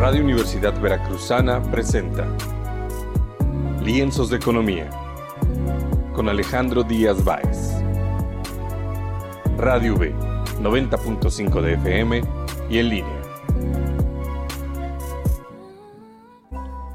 Radio 0.00 0.22
Universidad 0.22 0.80
Veracruzana 0.80 1.60
presenta 1.70 2.26
Lienzos 3.84 4.30
de 4.30 4.38
Economía 4.38 4.88
con 6.14 6.26
Alejandro 6.30 6.82
Díaz 6.82 7.22
Báez. 7.22 7.82
Radio 9.58 9.96
V, 9.96 10.14
90.5 10.62 11.60
de 11.60 11.74
FM 11.74 12.22
y 12.70 12.78
en 12.78 12.88
línea. 12.88 13.22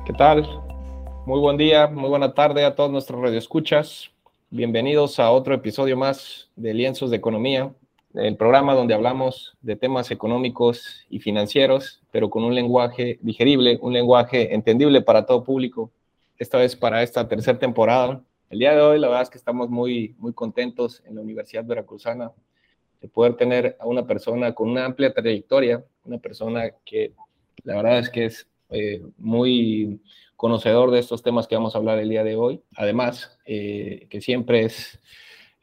¿Qué 0.04 0.14
tal? 0.14 0.50
Muy 1.28 1.40
buen 1.40 1.58
día, 1.58 1.86
muy 1.86 2.10
buena 2.10 2.34
tarde 2.34 2.66
a 2.66 2.74
todos 2.74 2.90
nuestros 2.90 3.22
radioescuchas. 3.22 4.10
Bienvenidos 4.50 5.20
a 5.20 5.30
otro 5.30 5.54
episodio 5.54 5.96
más 5.96 6.50
de 6.56 6.74
Lienzos 6.74 7.12
de 7.12 7.18
Economía, 7.18 7.72
el 8.16 8.36
programa 8.36 8.74
donde 8.74 8.96
hablamos 8.96 9.56
de 9.62 9.76
temas 9.76 10.10
económicos 10.10 11.06
y 11.12 11.20
financieros, 11.20 12.02
pero 12.16 12.30
con 12.30 12.46
un 12.46 12.56
lenguaje 12.56 13.20
digerible, 13.22 13.78
un 13.82 13.92
lenguaje 13.92 14.56
entendible 14.56 15.02
para 15.02 15.26
todo 15.26 15.44
público. 15.44 15.92
Esta 16.38 16.58
vez 16.58 16.74
para 16.74 17.04
esta 17.04 17.28
tercera 17.28 17.60
temporada. 17.60 18.24
El 18.50 18.60
día 18.60 18.74
de 18.74 18.80
hoy, 18.80 19.00
la 19.00 19.10
verdad 19.10 19.24
es 19.24 19.30
que 19.30 19.38
estamos 19.38 19.70
muy, 19.70 20.16
muy 20.18 20.32
contentos 20.32 21.04
en 21.06 21.16
la 21.16 21.22
Universidad 21.22 21.66
Veracruzana 21.66 22.32
de 23.02 23.10
poder 23.10 23.36
tener 23.36 23.76
a 23.82 23.86
una 23.86 24.08
persona 24.08 24.56
con 24.56 24.70
una 24.70 24.86
amplia 24.86 25.14
trayectoria, 25.14 25.84
una 26.06 26.18
persona 26.18 26.70
que 26.86 27.12
la 27.66 27.76
verdad 27.76 28.00
es 28.00 28.10
que 28.10 28.24
es 28.24 28.48
eh, 28.70 29.02
muy 29.18 30.00
conocedor 30.38 30.92
de 30.92 31.00
estos 31.00 31.22
temas 31.22 31.48
que 31.50 31.56
vamos 31.56 31.76
a 31.76 31.80
hablar 31.80 32.00
el 32.00 32.08
día 32.08 32.24
de 32.24 32.38
hoy. 32.38 32.62
Además, 32.78 33.38
eh, 33.46 34.08
que 34.10 34.22
siempre 34.22 34.64
es 34.64 35.02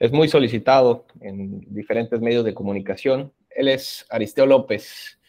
es 0.03 0.11
muy 0.11 0.27
solicitado 0.27 1.07
en 1.21 1.61
diferentes 1.73 2.21
medios 2.21 2.45
de 2.45 2.55
comunicación. 2.55 3.33
Él 3.49 3.69
es 3.69 4.05
Aristeo 4.11 4.47
López. 4.47 5.21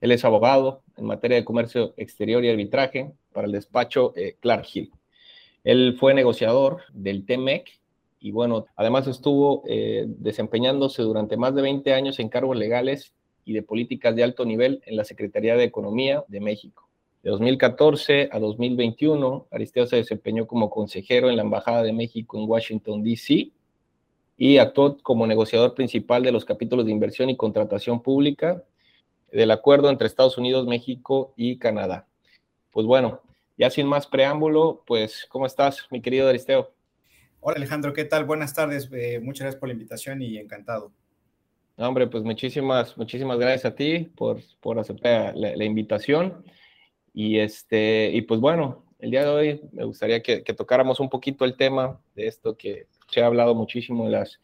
Él 0.00 0.12
es 0.12 0.24
abogado 0.24 0.82
en 0.96 1.06
materia 1.06 1.36
de 1.36 1.44
comercio 1.44 1.94
exterior 1.96 2.44
y 2.44 2.50
arbitraje 2.50 3.12
para 3.32 3.46
el 3.46 3.52
despacho 3.52 4.12
eh, 4.16 4.36
Clark 4.40 4.66
Hill. 4.72 4.90
Él 5.64 5.96
fue 5.98 6.14
negociador 6.14 6.82
del 6.92 7.26
TEMEC 7.26 7.80
y 8.18 8.32
bueno, 8.32 8.66
además 8.76 9.06
estuvo 9.06 9.62
eh, 9.66 10.04
desempeñándose 10.06 11.02
durante 11.02 11.36
más 11.36 11.54
de 11.54 11.62
20 11.62 11.92
años 11.92 12.18
en 12.18 12.28
cargos 12.28 12.56
legales 12.56 13.14
y 13.44 13.52
de 13.52 13.62
políticas 13.62 14.14
de 14.14 14.22
alto 14.22 14.44
nivel 14.44 14.82
en 14.86 14.96
la 14.96 15.04
Secretaría 15.04 15.56
de 15.56 15.64
Economía 15.64 16.24
de 16.28 16.40
México. 16.40 16.88
De 17.22 17.30
2014 17.30 18.30
a 18.32 18.38
2021, 18.38 19.48
Aristeo 19.50 19.86
se 19.86 19.96
desempeñó 19.96 20.46
como 20.46 20.70
consejero 20.70 21.28
en 21.28 21.36
la 21.36 21.42
Embajada 21.42 21.82
de 21.82 21.92
México 21.92 22.38
en 22.38 22.48
Washington, 22.48 23.02
D.C 23.02 23.52
y 24.42 24.56
actuó 24.56 24.96
como 25.02 25.26
negociador 25.26 25.74
principal 25.74 26.22
de 26.22 26.32
los 26.32 26.46
capítulos 26.46 26.86
de 26.86 26.92
inversión 26.92 27.28
y 27.28 27.36
contratación 27.36 28.00
pública 28.00 28.64
del 29.32 29.50
acuerdo 29.50 29.90
entre 29.90 30.06
Estados 30.06 30.38
Unidos, 30.38 30.66
México 30.66 31.32
y 31.36 31.58
Canadá. 31.58 32.06
Pues 32.70 32.86
bueno, 32.86 33.20
ya 33.56 33.70
sin 33.70 33.86
más 33.86 34.06
preámbulo, 34.06 34.82
pues 34.86 35.26
¿cómo 35.28 35.46
estás, 35.46 35.86
mi 35.90 36.00
querido 36.00 36.28
Aristeo? 36.28 36.72
Hola 37.40 37.56
Alejandro, 37.56 37.92
¿qué 37.92 38.04
tal? 38.04 38.24
Buenas 38.24 38.54
tardes, 38.54 38.88
eh, 38.92 39.20
muchas 39.20 39.42
gracias 39.44 39.60
por 39.60 39.68
la 39.68 39.74
invitación 39.74 40.22
y 40.22 40.38
encantado. 40.38 40.92
hombre, 41.76 42.06
pues 42.06 42.22
muchísimas, 42.22 42.96
muchísimas 42.96 43.38
gracias 43.38 43.64
a 43.64 43.74
ti 43.74 44.10
por, 44.16 44.40
por 44.60 44.78
aceptar 44.78 45.36
la, 45.36 45.64
invitación. 45.64 46.44
Y, 47.12 47.38
este, 47.38 48.10
y 48.12 48.22
pues 48.22 48.40
bueno, 48.40 48.84
el 48.98 49.10
día 49.10 49.24
de 49.24 49.30
hoy 49.30 49.60
me 49.72 49.84
gustaría 49.84 50.22
que, 50.22 50.42
que 50.42 50.54
tocáramos 50.54 51.00
un 51.00 51.08
poquito 51.08 51.44
el 51.44 51.56
tema 51.56 52.00
de 52.14 52.26
esto 52.26 52.56
que 52.56 52.86
se 53.08 53.22
ha 53.22 53.26
hablado 53.26 53.54
muchísimo 53.54 54.06
en 54.06 54.12
las, 54.12 54.40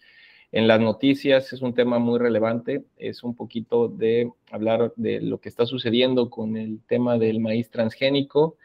en 0.52 0.68
las 0.68 0.80
noticias, 0.80 1.52
es 1.52 1.60
un 1.60 1.74
tema 1.74 1.98
muy 1.98 2.18
relevante, 2.18 2.84
es 2.96 3.22
un 3.22 3.34
poquito 3.34 3.88
de 3.88 4.30
hablar 4.50 4.92
de 4.96 5.20
lo 5.20 5.40
que 5.40 5.48
está 5.48 5.66
sucediendo 5.66 6.30
con 6.30 6.56
el 6.56 6.80
tema 6.86 7.18
del 7.18 7.40
maíz 7.40 7.70
transgénico 7.70 8.56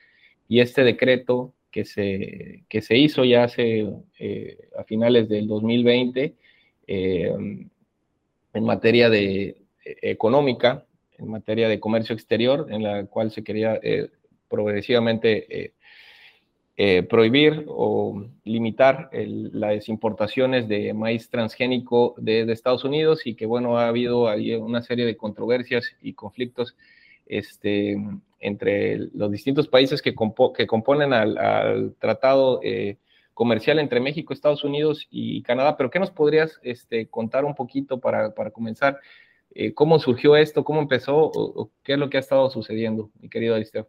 y 0.48 0.60
este 0.60 0.84
decreto 0.84 1.54
que 1.72 1.86
se, 1.86 2.64
que 2.70 2.82
se 2.82 2.98
hizo 2.98 3.24
ya 3.24 3.46
hace 3.46 3.90
eh, 4.20 4.70
a 4.78 4.84
finales 4.84 5.30
del 5.30 5.48
2020 5.48 6.36
eh, 6.88 7.34
en 8.54 8.64
materia 8.64 9.10
de 9.10 9.44
eh, 9.44 9.58
económica, 10.02 10.86
en 11.18 11.30
materia 11.30 11.70
de 11.70 11.80
comercio 11.80 12.14
exterior, 12.14 12.68
en 12.70 12.84
la 12.84 13.06
cual 13.06 13.32
se 13.32 13.44
quería 13.44 13.80
progresivamente 14.50 15.74
eh, 16.78 17.04
prohibir 17.04 17.66
o 17.68 18.26
limitar 18.44 19.10
las 19.14 19.90
importaciones 19.90 20.68
de 20.68 20.94
maíz 20.94 21.30
transgénico 21.30 22.16
de, 22.18 22.50
Estados 22.52 22.84
Unidos 22.84 23.28
y 23.28 23.36
que, 23.36 23.46
bueno, 23.46 23.78
ha 23.78 23.88
habido 23.88 24.30
ahí 24.30 24.56
una 24.56 24.82
serie 24.82 25.06
de 25.06 25.18
controversias 25.18 25.86
y 26.02 26.14
conflictos 26.14 26.76
este, 27.26 27.98
entre 28.40 28.98
los 29.14 29.32
distintos 29.32 29.68
países 29.68 30.02
que, 30.02 30.16
que 30.56 30.68
componen 30.68 31.14
al, 31.14 31.94
tratado 32.00 32.60
eh, 32.64 32.98
comercial 33.34 33.80
entre 33.80 34.00
México, 34.00 34.34
Estados 34.34 34.64
Unidos 34.64 35.08
y 35.12 35.42
Canadá. 35.44 35.78
Pero, 35.78 35.90
¿qué 35.90 36.00
nos 36.00 36.12
podrías 36.12 36.60
este, 36.64 37.08
contar 37.08 37.46
un 37.46 37.54
poquito 37.54 38.00
para, 38.00 38.34
para 38.34 38.52
comenzar? 38.52 39.00
Eh, 39.54 39.74
¿Cómo 39.74 40.00
surgió 40.00 40.36
esto? 40.36 40.64
¿Cómo 40.64 40.82
empezó? 40.82 41.16
O, 41.18 41.70
¿Qué 41.84 41.94
es 41.94 42.00
lo 42.00 42.10
que 42.10 42.18
ha 42.18 42.22
estado 42.22 42.50
sucediendo, 42.50 43.12
mi 43.20 43.30
querido 43.30 43.56
Aristeo? 43.56 43.88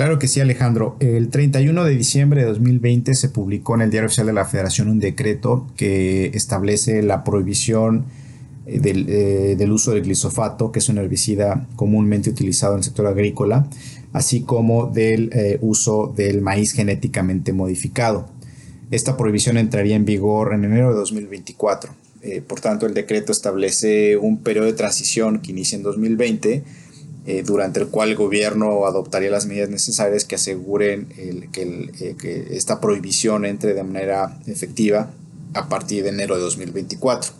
Claro 0.00 0.18
que 0.18 0.28
sí, 0.28 0.40
Alejandro. 0.40 0.96
El 1.00 1.28
31 1.28 1.84
de 1.84 1.94
diciembre 1.94 2.40
de 2.40 2.46
2020 2.46 3.14
se 3.14 3.28
publicó 3.28 3.74
en 3.74 3.82
el 3.82 3.90
Diario 3.90 4.06
Oficial 4.06 4.26
de 4.26 4.32
la 4.32 4.46
Federación 4.46 4.88
un 4.88 4.98
decreto 4.98 5.66
que 5.76 6.30
establece 6.32 7.02
la 7.02 7.22
prohibición 7.22 8.06
eh, 8.64 8.80
eh, 8.82 9.56
del, 9.58 9.70
uso 9.70 9.90
del 9.90 10.04
glisofato, 10.04 10.72
que 10.72 10.78
es 10.78 10.88
un 10.88 10.96
herbicida 10.96 11.66
comúnmente 11.76 12.30
utilizado 12.30 12.72
en 12.72 12.78
el 12.78 12.84
sector 12.84 13.08
agrícola, 13.08 13.68
así 14.14 14.40
como 14.40 14.86
del 14.86 15.28
eh, 15.34 15.58
uso 15.60 16.10
del 16.16 16.40
maíz 16.40 16.72
genéticamente 16.72 17.52
modificado. 17.52 18.26
Esta 18.90 19.18
prohibición 19.18 19.58
entraría 19.58 19.96
en 19.96 20.06
vigor 20.06 20.54
en 20.54 20.64
enero 20.64 20.94
de 20.94 20.94
2024. 20.94 21.92
por 22.48 22.60
tanto, 22.60 22.86
el 22.86 22.94
decreto 22.94 23.32
establece 23.32 24.16
un 24.16 24.38
periodo 24.38 24.64
de 24.64 24.72
transición 24.72 25.40
que 25.40 25.50
inicia 25.50 25.76
en 25.76 25.82
2020 25.82 26.64
eh, 27.26 27.42
durante 27.44 27.80
el 27.80 27.88
cual 27.88 28.08
el 28.08 28.16
gobierno 28.16 28.86
adoptaría 28.86 29.30
las 29.30 29.44
medidas 29.44 29.68
necesarias 29.68 30.24
que 30.24 30.36
aseguren 30.36 31.08
eh, 31.18 31.48
que, 31.52 32.48
esta 32.50 32.80
prohibición 32.80 33.44
entre 33.44 33.74
de 33.74 33.82
manera 33.82 34.38
efectiva 34.46 35.10
a 35.52 35.68
partir 35.68 36.02
de 36.02 36.08
enero 36.08 36.36
de 36.36 36.40
2024. 36.40 37.32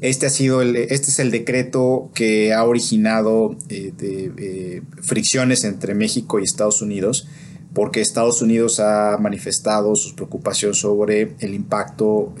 Este, 0.00 0.26
ha 0.26 0.30
sido 0.30 0.62
el, 0.62 0.74
este 0.74 1.12
es 1.12 1.20
el 1.20 1.30
decreto 1.30 2.10
que 2.12 2.52
ha 2.52 2.64
originado 2.64 3.56
eh, 3.68 4.82
fricciones 5.00 5.62
entre 5.62 5.94
México 5.94 6.40
y 6.40 6.42
Estados 6.42 6.82
Unidos, 6.82 7.28
porque 7.72 8.00
Estados 8.00 8.42
Unidos 8.42 8.80
ha 8.80 9.16
manifestado 9.20 9.94
sus 9.94 10.12
preocupaciones 10.14 10.78
sobre 10.78 11.36
el 11.38 11.54
impacto 11.54 12.34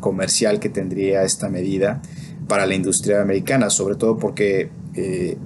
comercial 0.00 0.60
que 0.60 0.68
tendría 0.68 1.24
esta 1.24 1.48
medida 1.48 2.02
para 2.48 2.66
la 2.66 2.74
industria 2.74 3.20
americana, 3.20 3.70
sobre 3.70 3.96
todo 3.96 4.18
porque 4.18 4.70
eh, 4.98 5.38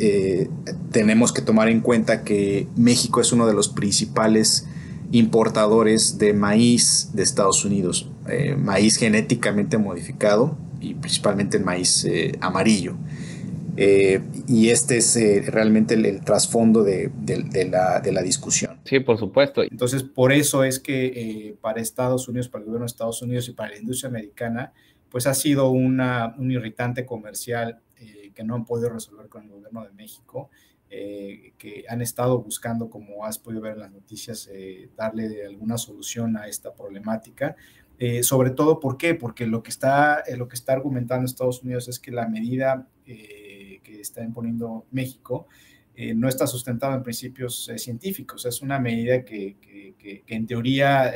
eh, 0.00 0.48
tenemos 0.90 1.32
que 1.32 1.42
tomar 1.42 1.68
en 1.68 1.80
cuenta 1.80 2.24
que 2.24 2.66
México 2.76 3.20
es 3.20 3.32
uno 3.32 3.46
de 3.46 3.52
los 3.52 3.68
principales 3.68 4.66
importadores 5.12 6.18
de 6.18 6.32
maíz 6.32 7.10
de 7.12 7.22
Estados 7.22 7.64
Unidos, 7.64 8.10
eh, 8.28 8.56
maíz 8.56 8.96
genéticamente 8.96 9.76
modificado 9.76 10.56
y 10.80 10.94
principalmente 10.94 11.58
el 11.58 11.64
maíz 11.64 12.06
amarillo. 12.40 12.96
y 13.76 14.68
este 14.68 14.98
es 14.98 15.16
realmente 15.46 15.94
el, 15.94 16.24
trasfondo 16.24 16.84
de, 16.84 17.10
la, 17.70 18.00
de, 18.00 18.12
la, 18.12 18.22
discusión. 18.22 18.78
Sí, 18.84 19.00
por 19.00 19.18
supuesto. 19.18 19.62
Entonces, 19.62 20.04
por 20.04 20.32
eso 20.32 20.62
es 20.62 20.78
que 20.78 21.56
para 21.60 21.80
Estados 21.80 22.28
Unidos, 22.28 22.48
para 22.48 22.62
el 22.62 22.66
gobierno 22.66 22.84
de 22.84 22.92
Estados 22.92 23.20
Unidos 23.20 23.48
y 23.48 23.52
para 23.52 23.70
la 23.70 23.78
industria 23.78 24.08
americana, 24.08 24.72
pues 25.10 25.26
ha 25.26 25.34
sido 25.34 25.70
una, 25.70 26.34
un 26.38 26.50
irritante 26.50 27.04
comercial 27.04 27.80
eh, 28.04 28.32
que 28.34 28.44
no 28.44 28.54
han 28.54 28.64
podido 28.64 28.90
resolver 28.90 29.28
con 29.28 29.44
el 29.44 29.50
gobierno 29.50 29.84
de 29.84 29.92
México, 29.92 30.50
eh, 30.90 31.52
que 31.58 31.84
han 31.88 32.02
estado 32.02 32.40
buscando, 32.40 32.90
como 32.90 33.24
has 33.24 33.38
podido 33.38 33.62
ver 33.62 33.72
en 33.72 33.80
las 33.80 33.90
noticias, 33.90 34.48
eh, 34.52 34.90
darle 34.96 35.46
alguna 35.46 35.78
solución 35.78 36.36
a 36.36 36.46
esta 36.46 36.72
problemática. 36.74 37.56
sobre 38.22 38.50
todo, 38.50 38.80
¿por 38.80 38.96
qué? 38.98 39.14
Porque 39.14 39.46
lo 39.46 39.62
que 39.62 39.70
está, 39.70 40.24
lo 40.36 40.48
que 40.48 40.56
está 40.56 40.72
argumentando 40.72 41.24
Estados 41.24 41.62
Unidos 41.62 41.88
es 41.88 41.98
que 42.00 42.10
la 42.10 42.28
medida 42.28 42.88
que 43.04 44.00
está 44.00 44.22
imponiendo 44.22 44.84
México 44.90 45.46
no 46.16 46.28
está 46.28 46.46
sustentada 46.46 46.96
en 46.96 47.04
principios 47.04 47.70
científicos. 47.76 48.46
Es 48.46 48.62
una 48.62 48.80
medida 48.80 49.24
que, 49.24 49.56
que, 49.60 49.94
que, 49.96 50.22
que 50.22 50.34
en 50.34 50.46
teoría 50.46 51.14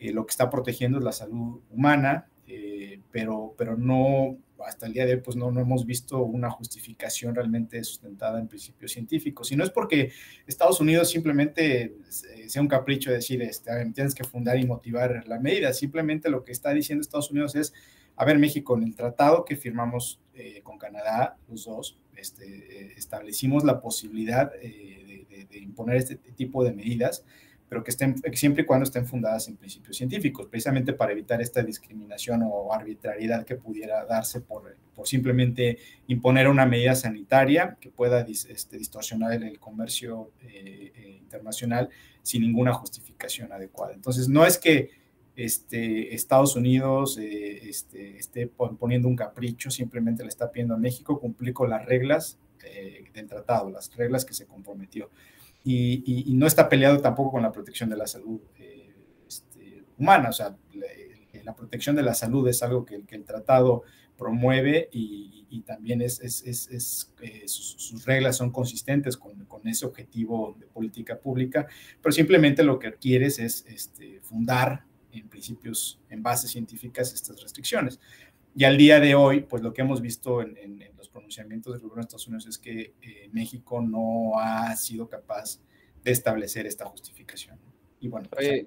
lo 0.00 0.24
que 0.24 0.30
está 0.30 0.48
protegiendo 0.48 0.98
es 0.98 1.04
la 1.04 1.12
salud 1.12 1.60
humana, 1.70 2.28
eh, 2.50 3.00
pero, 3.10 3.54
pero 3.58 3.76
no, 3.76 4.38
hasta 4.66 4.86
el 4.86 4.92
día 4.92 5.06
de 5.06 5.14
hoy, 5.14 5.20
pues 5.20 5.36
no, 5.36 5.50
no 5.50 5.60
hemos 5.60 5.84
visto 5.86 6.22
una 6.22 6.50
justificación 6.50 7.34
realmente 7.34 7.82
sustentada 7.84 8.38
en 8.38 8.48
principios 8.48 8.92
científicos. 8.92 9.50
Y 9.52 9.56
no 9.56 9.64
es 9.64 9.70
porque 9.70 10.12
Estados 10.46 10.80
Unidos 10.80 11.10
simplemente 11.10 11.94
sea 12.08 12.62
un 12.62 12.68
capricho 12.68 13.10
de 13.10 13.16
decir, 13.16 13.42
este, 13.42 13.70
tienes 13.94 14.14
que 14.14 14.24
fundar 14.24 14.58
y 14.58 14.66
motivar 14.66 15.24
la 15.26 15.38
medida, 15.38 15.72
simplemente 15.72 16.30
lo 16.30 16.44
que 16.44 16.52
está 16.52 16.72
diciendo 16.72 17.02
Estados 17.02 17.30
Unidos 17.30 17.54
es, 17.54 17.72
a 18.16 18.24
ver, 18.24 18.38
México, 18.38 18.76
en 18.76 18.84
el 18.84 18.94
tratado 18.96 19.44
que 19.44 19.56
firmamos 19.56 20.20
eh, 20.34 20.60
con 20.62 20.78
Canadá, 20.78 21.36
los 21.48 21.64
dos, 21.64 21.98
este, 22.16 22.46
eh, 22.46 22.94
establecimos 22.96 23.64
la 23.64 23.80
posibilidad 23.80 24.50
de, 24.52 25.46
de, 25.48 25.58
imponer 25.58 25.96
este 25.96 26.16
tipo 26.16 26.64
de 26.64 26.72
medidas 26.72 27.24
pero 27.68 27.84
que 27.84 27.90
estén 27.90 28.16
siempre 28.32 28.62
y 28.62 28.66
cuando 28.66 28.84
estén 28.84 29.06
fundadas 29.06 29.48
en 29.48 29.56
principios 29.56 29.96
científicos, 29.96 30.46
precisamente 30.46 30.94
para 30.94 31.12
evitar 31.12 31.40
esta 31.42 31.62
discriminación 31.62 32.42
o 32.44 32.72
arbitrariedad 32.72 33.44
que 33.44 33.56
pudiera 33.56 34.04
darse 34.06 34.40
por, 34.40 34.76
por 34.94 35.06
simplemente 35.06 35.78
imponer 36.06 36.48
una 36.48 36.64
medida 36.64 36.94
sanitaria 36.94 37.76
que 37.80 37.90
pueda 37.90 38.22
este, 38.22 38.78
distorsionar 38.78 39.32
el, 39.34 39.58
comercio 39.58 40.32
eh, 40.42 40.92
eh, 40.94 41.18
internacional 41.20 41.90
sin 42.22 42.42
ninguna 42.42 42.72
justificación 42.72 43.52
adecuada. 43.52 43.92
Entonces, 43.92 44.28
no 44.28 44.46
es 44.46 44.56
que 44.56 44.90
este, 45.36 46.14
Estados 46.14 46.56
Unidos 46.56 47.18
eh, 47.18 47.68
este, 47.68 48.16
esté 48.16 48.46
poniendo 48.46 49.08
un 49.08 49.16
capricho, 49.16 49.70
simplemente 49.70 50.22
le 50.22 50.30
está 50.30 50.50
pidiendo 50.50 50.74
a 50.74 50.78
México 50.78 51.20
cumplir 51.20 51.52
con 51.52 51.70
las 51.70 51.84
reglas 51.84 52.38
del 53.14 53.26
tratado, 53.26 53.70
las 53.70 53.94
reglas 53.96 54.24
que 54.24 54.34
se 54.34 54.46
comprometió 54.46 55.10
y, 55.64 56.32
no 56.34 56.46
está 56.46 56.68
peleado 56.68 57.00
tampoco 57.00 57.32
con 57.32 57.42
la 57.42 57.52
protección 57.52 57.90
de 57.90 57.96
la 57.96 58.06
salud 58.06 58.40
eh, 58.58 58.94
este, 59.26 59.84
humana. 59.98 60.30
O 60.30 60.32
sea, 60.32 60.56
la, 61.44 61.54
protección 61.54 61.96
de 61.96 62.02
la 62.02 62.14
salud 62.14 62.46
es 62.48 62.62
algo 62.62 62.84
que, 62.84 63.02
el 63.08 63.24
tratado 63.24 63.82
promueve 64.16 64.88
y, 64.92 65.26
también 65.66 66.02
es, 66.02 66.20
es, 66.20 67.12
eh, 67.20 67.42
sus, 67.46 68.04
reglas 68.04 68.36
son 68.36 68.50
consistentes 68.50 69.16
con, 69.16 69.44
con, 69.46 69.66
ese 69.66 69.84
objetivo 69.86 70.56
de 70.58 70.66
política 70.66 71.18
pública, 71.18 71.66
pero 72.00 72.12
simplemente 72.12 72.62
lo 72.62 72.78
que 72.78 72.92
quieres 72.94 73.38
es 73.38 73.64
este, 73.66 74.20
fundar 74.20 74.84
en 75.12 75.28
principios, 75.28 76.00
en 76.10 76.22
bases 76.22 76.50
científicas, 76.50 77.12
estas 77.12 77.42
restricciones. 77.42 77.98
Y 78.54 78.64
al 78.64 78.76
día 78.76 78.98
de 79.00 79.14
hoy, 79.14 79.40
pues 79.40 79.62
lo 79.62 79.72
que 79.72 79.82
hemos 79.82 80.00
visto 80.00 80.42
en, 80.42 80.82
los 80.96 80.97
pronunciamientos 81.18 81.72
del 81.72 81.82
gobierno 81.82 82.02
de 82.02 82.06
Estados 82.06 82.26
Unidos 82.28 82.46
es 82.46 82.58
que 82.58 82.94
eh, 83.02 83.28
México 83.32 83.82
no 83.82 84.38
ha 84.38 84.74
sido 84.76 85.08
capaz 85.08 85.60
de 86.04 86.12
establecer 86.12 86.66
esta 86.66 86.84
justificación. 86.86 87.58
Y 88.00 88.08
bueno, 88.08 88.28
pues, 88.30 88.66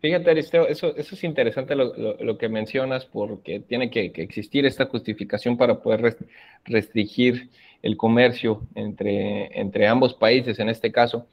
fíjate, 0.00 0.30
Aristeo, 0.30 0.66
eso, 0.66 0.96
eso 0.96 1.14
es 1.14 1.24
interesante 1.24 1.74
lo, 1.74 2.38
que 2.38 2.48
mencionas 2.48 3.04
porque 3.04 3.60
tiene 3.60 3.90
que, 3.90 4.12
existir 4.16 4.64
esta 4.64 4.86
justificación 4.86 5.58
para 5.58 5.80
poder 5.80 6.16
restringir 6.64 7.50
el 7.82 7.96
comercio 7.98 8.66
entre, 8.74 9.60
entre 9.60 9.86
ambos 9.86 10.14
países 10.14 10.58
en 10.58 10.70
este 10.70 10.90
caso. 10.90 11.28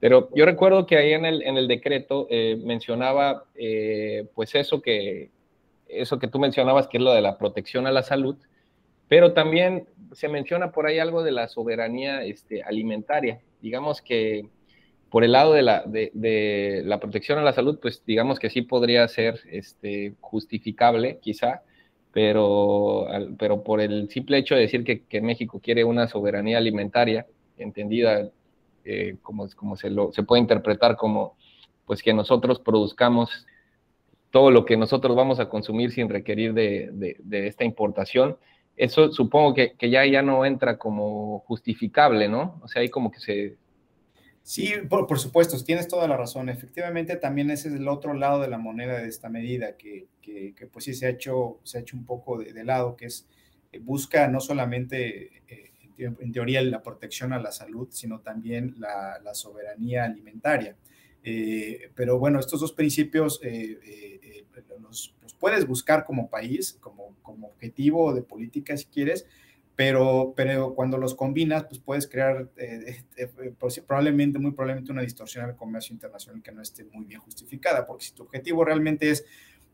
Pero 0.00 0.30
yo 0.34 0.46
recuerdo 0.46 0.86
que 0.86 0.96
ahí 0.96 1.12
en 1.12 1.26
el, 1.26 1.42
en 1.42 1.58
el 1.58 1.68
decreto 1.68 2.26
eh, 2.30 2.58
mencionaba 2.64 3.44
eh, 3.54 4.26
pues 4.34 4.54
eso 4.54 4.80
que, 4.80 5.30
eso 5.86 6.18
que 6.18 6.26
tú 6.26 6.38
mencionabas, 6.38 6.88
que 6.88 6.96
es 6.96 7.04
lo 7.04 7.12
de 7.12 7.20
la 7.20 7.36
protección 7.36 7.86
a 7.86 7.92
la 7.92 8.02
salud, 8.02 8.36
pero 9.12 9.34
también 9.34 9.86
se 10.12 10.26
menciona 10.26 10.72
por 10.72 10.86
ahí 10.86 10.98
algo 10.98 11.22
de 11.22 11.32
la 11.32 11.46
soberanía 11.46 12.24
este, 12.24 12.62
alimentaria. 12.62 13.42
Digamos 13.60 14.00
que 14.00 14.48
por 15.10 15.22
el 15.22 15.32
lado 15.32 15.52
de 15.52 15.60
la, 15.60 15.82
de, 15.84 16.80
la, 16.86 16.98
protección 16.98 17.38
a 17.38 17.42
la 17.42 17.52
salud, 17.52 17.78
pues 17.78 18.02
digamos 18.06 18.38
que 18.38 18.48
sí 18.48 18.62
podría 18.62 19.06
ser 19.08 19.38
este, 19.50 20.14
justificable, 20.22 21.18
quizá, 21.20 21.60
pero, 22.10 23.06
pero 23.38 23.62
por 23.62 23.82
el 23.82 24.08
simple 24.08 24.38
hecho 24.38 24.54
de 24.54 24.62
decir 24.62 24.82
que, 24.82 25.20
México 25.20 25.60
quiere 25.62 25.84
una 25.84 26.08
soberanía 26.08 26.56
alimentaria, 26.56 27.26
entendida 27.58 28.30
eh, 28.86 29.16
como, 29.20 29.46
como 29.54 29.76
se, 29.76 29.90
lo, 29.90 30.10
se 30.12 30.22
puede 30.22 30.40
interpretar 30.40 30.96
como 30.96 31.36
pues 31.84 32.02
que 32.02 32.14
nosotros 32.14 32.60
produzcamos 32.60 33.46
todo 34.32 34.50
lo 34.50 34.64
que 34.64 34.78
nosotros 34.78 35.14
vamos 35.14 35.38
a 35.38 35.50
consumir 35.50 35.92
sin 35.92 36.08
requerir 36.08 36.54
de, 36.54 37.18
esta 37.30 37.64
importación. 37.64 38.38
Eso 38.76 39.12
supongo 39.12 39.54
que, 39.54 39.90
ya, 39.90 40.06
ya 40.06 40.22
no 40.22 40.46
entra 40.46 40.78
como 40.78 41.40
justificable, 41.40 42.28
¿no? 42.28 42.60
O 42.62 42.68
sea, 42.68 42.82
ahí 42.82 42.88
como 42.88 43.10
que 43.10 43.20
se... 43.20 43.56
Sí, 44.42 44.72
por, 44.88 45.18
supuesto, 45.20 45.62
tienes 45.62 45.86
toda 45.86 46.08
la 46.08 46.16
razón. 46.16 46.48
Efectivamente, 46.48 47.16
también 47.16 47.50
ese 47.50 47.68
es 47.68 47.74
el 47.74 47.86
otro 47.86 48.14
lado 48.14 48.40
de 48.40 48.48
la 48.48 48.58
moneda 48.58 48.98
de 48.98 49.08
esta 49.08 49.28
medida, 49.28 49.76
que, 49.76 50.08
pues 50.72 50.86
sí 50.86 50.94
se 50.94 51.06
ha 51.06 51.10
hecho, 51.10 51.60
se 51.62 51.78
ha 51.78 51.80
hecho 51.82 51.96
un 51.96 52.04
poco 52.04 52.38
de, 52.38 52.64
lado, 52.64 52.96
que 52.96 53.06
es, 53.06 53.28
eh, 53.72 53.78
busca 53.78 54.28
no 54.28 54.40
solamente... 54.40 55.42
Eh, 55.48 55.68
en 55.98 56.32
teoría 56.32 56.60
la 56.62 56.82
protección 56.82 57.32
a 57.32 57.38
la 57.38 57.52
salud, 57.52 57.86
sino 57.92 58.18
también 58.20 58.74
la, 58.78 59.20
soberanía 59.34 60.04
alimentaria. 60.04 60.74
Eh, 61.22 61.92
pero 61.94 62.18
bueno, 62.18 62.40
estos 62.40 62.58
dos 62.58 62.72
principios 62.72 63.40
los, 64.80 65.14
puedes 65.42 65.66
buscar 65.66 66.04
como 66.04 66.30
país, 66.30 66.78
como, 66.80 67.16
como 67.20 67.48
objetivo 67.48 68.14
de 68.14 68.22
política 68.22 68.76
si 68.76 68.86
quieres, 68.86 69.26
pero, 69.74 70.34
pero 70.36 70.72
cuando 70.76 70.98
los 70.98 71.16
combinas, 71.16 71.64
pues 71.64 71.80
puedes 71.80 72.06
crear 72.06 72.48
eh, 72.56 73.02
eh, 73.16 73.28
eh, 73.42 73.82
probablemente, 73.84 74.38
muy 74.38 74.52
probablemente 74.52 74.92
una 74.92 75.02
distorsión 75.02 75.44
al 75.44 75.56
comercio 75.56 75.94
internacional 75.94 76.44
que 76.44 76.52
no 76.52 76.62
esté 76.62 76.84
muy 76.84 77.06
bien 77.06 77.20
justificada, 77.20 77.84
porque 77.84 78.04
si 78.04 78.12
tu 78.12 78.22
objetivo 78.22 78.64
realmente 78.64 79.10
es 79.10 79.24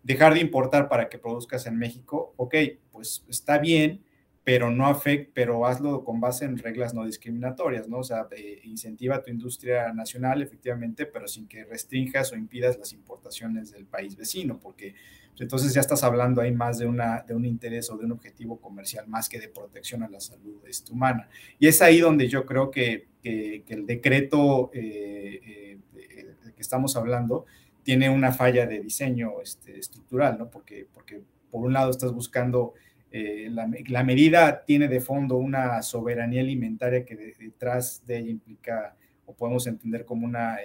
dejar 0.03 0.33
de 0.33 0.41
importar 0.41 0.89
para 0.89 1.11
que 1.11 1.19
produzcas 1.19 1.67
en 1.67 1.77
México, 1.77 2.33
ok, 2.39 2.55
pues 2.91 3.27
está 3.29 3.59
bien, 3.59 4.03
pero 4.45 4.71
no 4.71 4.87
afecta, 4.87 5.31
pero 5.35 5.67
hazlo 5.67 6.03
con 6.03 6.19
base 6.19 6.47
en 6.47 6.57
reglas 6.57 6.95
no 6.95 7.05
discriminatorias, 7.05 7.91
¿no? 7.91 7.99
O 7.99 8.05
sea, 8.05 8.27
incentiva 8.65 9.23
tu 9.23 9.31
industria 9.31 9.93
nacional, 9.93 10.41
efectivamente, 10.41 11.05
pero 11.05 11.29
sin 11.29 11.47
que 11.47 11.67
restringas 11.67 12.33
o 12.33 12.37
impidas 12.37 12.79
las 12.79 12.95
importaciones 12.95 13.71
del 13.71 13.85
país 13.85 14.17
vecino, 14.17 14.59
porque 14.59 14.95
entonces 15.41 15.73
ya 15.73 15.81
estás 15.81 16.03
hablando 16.03 16.41
ahí 16.41 16.53
más 16.53 16.79
de, 16.79 16.87
una, 16.87 17.25
de 17.27 17.35
un 17.35 17.45
interés 17.45 17.91
o 17.91 17.97
de 17.97 18.05
un 18.05 18.13
objetivo 18.13 18.59
comercial 18.61 19.07
más 19.07 19.29
que 19.29 19.39
de 19.39 19.49
protección 19.49 20.03
a 20.03 20.09
la 20.09 20.21
salud 20.21 20.57
este, 20.67 20.93
humana. 20.93 21.29
Y 21.59 21.69
es 21.69 21.81
ahí 21.81 22.01
donde 22.01 22.29
yo 22.29 22.45
creo 22.45 22.71
que, 22.71 23.07
que, 23.23 23.63
el 23.69 23.87
decreto 23.87 24.71
eh, 24.73 25.79
eh, 25.95 26.27
que 26.55 26.63
estamos 26.63 26.97
hablando 26.97 27.47
tiene 27.83 28.11
una 28.11 28.33
falla 28.33 28.67
de 28.67 28.81
diseño 28.81 29.41
este, 29.41 29.79
estructural, 29.79 30.39
¿no? 30.39 30.51
Porque, 30.51 30.87
porque 30.93 31.23
por 31.51 31.65
un 31.65 31.73
lado 31.73 31.91
estás 31.91 32.13
buscando 32.13 32.75
eh, 33.11 33.49
la, 33.51 34.03
medida 34.05 34.65
tiene 34.65 34.89
de 34.89 35.01
fondo 35.01 35.37
una 35.37 35.81
soberanía 35.83 36.43
alimentaria 36.43 37.07
que 37.07 37.35
detrás 37.39 38.03
de 38.07 38.19
ella 38.19 38.31
implica, 38.31 38.97
o 39.25 39.35
podemos 39.35 39.67
entender 39.67 40.05
como 40.05 40.27
una 40.27 40.59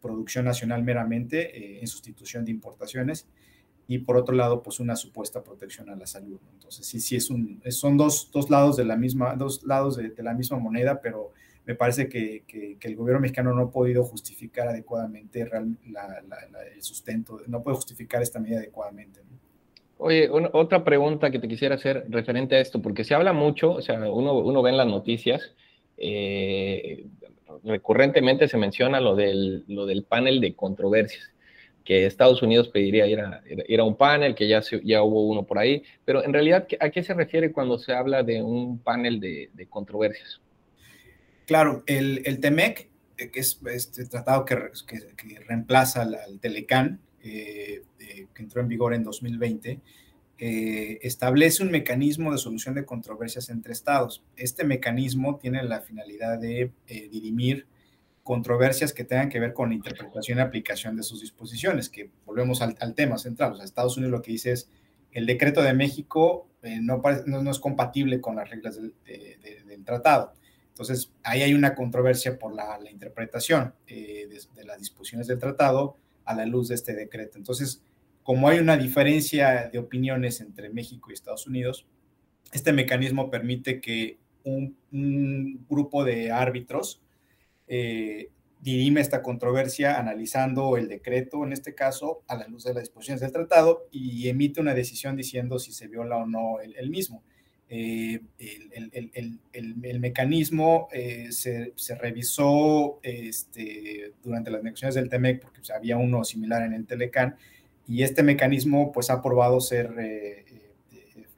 producción 0.00 0.44
nacional 0.44 0.82
meramente 0.82 1.80
en 1.80 1.86
sustitución 1.86 2.44
de 2.44 2.50
importaciones, 2.50 3.26
y 3.90 3.98
por 3.98 4.18
otro 4.18 4.34
lado, 4.34 4.62
pues 4.62 4.80
una 4.80 4.94
supuesta 4.94 5.42
protección 5.42 5.88
a 5.88 5.96
la 5.96 6.06
salud. 6.06 6.38
Entonces, 6.52 6.86
sí, 6.86 7.00
sí, 7.00 7.16
es 7.16 7.30
un, 7.30 7.62
son 7.70 7.96
dos, 7.96 8.30
dos 8.30 8.50
lados 8.50 8.76
de 8.76 8.84
la 8.84 8.96
misma, 8.96 9.34
dos 9.34 9.64
lados 9.64 9.96
de, 9.96 10.12
la 10.18 10.34
misma 10.34 10.58
moneda, 10.58 11.00
pero 11.00 11.32
me 11.64 11.74
parece 11.74 12.06
que, 12.06 12.44
que, 12.46 12.76
el 12.82 12.96
gobierno 12.96 13.20
mexicano 13.20 13.54
no 13.54 13.62
ha 13.62 13.70
podido 13.70 14.04
justificar 14.04 14.68
adecuadamente 14.68 15.40
el 15.40 16.82
sustento, 16.82 17.40
no 17.46 17.62
puede 17.62 17.76
justificar 17.76 18.20
esta 18.20 18.38
medida 18.38 18.58
adecuadamente. 18.58 19.20
Oye, 19.96 20.28
otra 20.30 20.84
pregunta 20.84 21.30
que 21.30 21.38
te 21.38 21.48
quisiera 21.48 21.76
hacer 21.76 22.04
referente 22.10 22.56
a 22.56 22.60
esto, 22.60 22.82
porque 22.82 23.04
se 23.04 23.14
habla 23.14 23.32
mucho, 23.32 23.72
o 23.72 23.82
sea, 23.82 23.98
uno, 24.12 24.34
uno 24.34 24.62
ve 24.62 24.70
en 24.70 24.76
las 24.76 24.86
noticias, 24.86 25.54
eh, 25.96 27.06
recurrentemente 27.64 28.48
se 28.48 28.56
menciona 28.56 29.00
lo 29.00 29.16
del, 29.16 29.64
lo 29.68 29.86
del 29.86 30.04
panel 30.04 30.40
de 30.40 30.54
controversias, 30.54 31.32
que 31.84 32.06
Estados 32.06 32.42
Unidos 32.42 32.68
pediría 32.68 33.06
ir 33.06 33.20
a, 33.20 33.84
un 33.84 33.96
panel, 33.96 34.34
que 34.34 34.48
ya, 34.48 34.62
ya 34.84 35.02
hubo 35.02 35.26
uno 35.28 35.44
por 35.44 35.58
ahí, 35.58 35.82
pero 36.04 36.24
en 36.24 36.32
realidad, 36.32 36.66
¿a 36.80 36.90
qué 36.90 37.02
se 37.02 37.14
refiere 37.14 37.52
cuando 37.52 37.78
se 37.78 37.92
habla 37.92 38.22
de 38.22 38.42
un 38.42 38.78
panel 38.78 39.20
de, 39.20 39.50
de 39.54 39.66
controversias? 39.66 40.40
Claro, 41.46 41.82
el, 41.86 42.22
el 42.26 42.40
TEMEC, 42.40 42.88
eh, 43.16 43.30
que 43.30 43.40
es 43.40 43.58
este 43.66 44.04
tratado 44.04 44.44
que, 44.44 44.56
que, 44.86 45.40
reemplaza 45.40 46.02
al 46.02 46.38
Telecán, 46.40 47.00
eh, 47.22 47.82
que 47.98 48.42
entró 48.42 48.60
en 48.60 48.68
vigor 48.68 48.94
en 48.94 49.02
2020, 49.02 49.80
eh, 50.40 51.00
establece 51.02 51.64
un 51.64 51.72
mecanismo 51.72 52.30
de 52.30 52.38
solución 52.38 52.74
de 52.74 52.84
controversias 52.84 53.48
entre 53.48 53.72
estados. 53.72 54.22
Este 54.36 54.62
mecanismo 54.62 55.36
tiene 55.36 55.64
la 55.64 55.80
finalidad 55.80 56.38
de 56.38 56.70
eh, 56.86 57.08
dirimir 57.10 57.66
controversias 58.22 58.92
que 58.92 59.02
tengan 59.02 59.30
que 59.30 59.40
ver 59.40 59.52
con 59.52 59.70
la 59.70 59.74
interpretación 59.74 60.38
y 60.38 60.40
aplicación 60.40 60.96
de 60.96 61.02
sus 61.02 61.22
disposiciones, 61.22 61.88
que 61.88 62.10
volvemos 62.24 62.62
al, 62.62 62.94
tema 62.94 63.18
central. 63.18 63.54
O 63.54 63.62
Estados 63.62 63.96
Unidos 63.96 64.12
lo 64.12 64.22
que 64.22 64.30
dice 64.30 64.52
es, 64.52 64.68
el 65.10 65.26
decreto 65.26 65.60
de 65.62 65.72
México 65.72 66.46
no, 66.82 67.02
no, 67.26 67.50
es 67.50 67.58
compatible 67.58 68.20
con 68.20 68.36
las 68.36 68.48
reglas 68.48 68.76
del, 68.76 68.94
tratado. 69.84 70.34
Entonces, 70.68 71.10
ahí 71.22 71.42
hay 71.42 71.54
una 71.54 71.74
controversia 71.74 72.38
por 72.38 72.54
la, 72.54 72.78
interpretación 72.90 73.74
de, 73.86 74.28
las 74.64 74.78
disposiciones 74.78 75.26
del 75.26 75.38
tratado 75.38 75.96
a 76.26 76.34
la 76.34 76.44
luz 76.44 76.68
de 76.68 76.74
este 76.74 76.94
decreto. 76.94 77.38
Entonces, 77.38 77.82
como 78.28 78.46
hay 78.46 78.58
una 78.58 78.76
diferencia 78.76 79.70
de 79.72 79.78
opiniones 79.78 80.42
entre 80.42 80.68
México 80.68 81.08
y 81.08 81.14
Estados 81.14 81.46
Unidos, 81.46 81.86
este 82.52 82.74
mecanismo 82.74 83.30
permite 83.30 83.80
que 83.80 84.18
un, 84.44 84.76
grupo 85.66 86.04
de 86.04 86.30
árbitros 86.30 87.00
eh, 87.68 88.28
dirime 88.60 89.00
esta 89.00 89.22
controversia 89.22 89.98
analizando 89.98 90.76
el 90.76 90.88
decreto, 90.88 91.42
en 91.42 91.54
este 91.54 91.74
caso, 91.74 92.22
a 92.28 92.36
la 92.36 92.46
luz 92.48 92.64
de 92.64 92.74
las 92.74 92.82
disposiciones 92.82 93.22
del 93.22 93.32
tratado, 93.32 93.88
y 93.90 94.28
emite 94.28 94.60
una 94.60 94.74
decisión 94.74 95.16
diciendo 95.16 95.58
si 95.58 95.72
se 95.72 95.88
viola 95.88 96.18
o 96.18 96.26
no 96.26 96.60
el, 96.60 96.90
mismo. 96.90 97.22
Eh, 97.70 98.20
el, 98.38 100.00
mecanismo 100.00 100.88
eh, 100.92 101.28
se, 101.30 101.72
revisó 101.98 103.00
este, 103.02 104.12
durante 104.22 104.50
las 104.50 104.62
negociaciones 104.62 104.96
del 104.96 105.08
TEMEC, 105.08 105.40
porque 105.40 105.62
había 105.74 105.96
uno 105.96 106.24
similar 106.24 106.62
en 106.62 106.74
el 106.74 106.86
Telecán, 106.86 107.34
y 107.88 108.02
este 108.02 108.22
mecanismo 108.22 108.92
pues 108.92 109.10
ha 109.10 109.22
probado 109.22 109.60
ser 109.60 109.94
eh, 109.98 110.44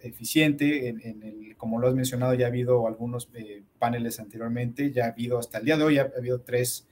eficiente. 0.01 0.89
En, 0.89 1.23
el, 1.23 1.57
como 1.57 1.79
lo 1.79 1.89
has 1.89 1.95
mencionado, 1.95 2.35
ya 2.35 2.47
ha 2.47 2.49
habido 2.49 2.87
algunos 2.87 3.31
paneles 3.79 4.21
anteriormente, 4.21 4.93
ya 4.93 5.07
ha 5.07 5.09
habido 5.09 5.39
hasta 5.39 5.59
el 5.59 5.65
día 5.65 5.77
de 5.77 5.85
hoy, 5.85 5.99
ha 5.99 6.11
habido 6.17 6.41
tres 6.43 6.87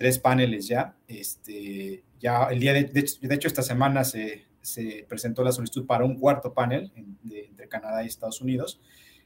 tres 0.00 0.18
paneles 0.18 0.66
ya. 0.66 0.96
Este, 1.06 2.02
ya 2.18 2.44
el 2.44 2.58
día 2.58 2.72
de, 2.72 2.84
de, 2.84 3.34
hecho, 3.34 3.48
esta 3.48 3.62
semana 3.62 4.02
se, 4.02 4.46
se, 4.62 5.04
presentó 5.06 5.44
la 5.44 5.52
solicitud 5.52 5.86
para 5.86 6.06
un 6.06 6.18
cuarto 6.18 6.54
panel 6.54 6.90
entre 6.96 7.68
Canadá 7.68 8.02
y 8.02 8.06
Estados 8.06 8.40
Unidos. 8.40 8.80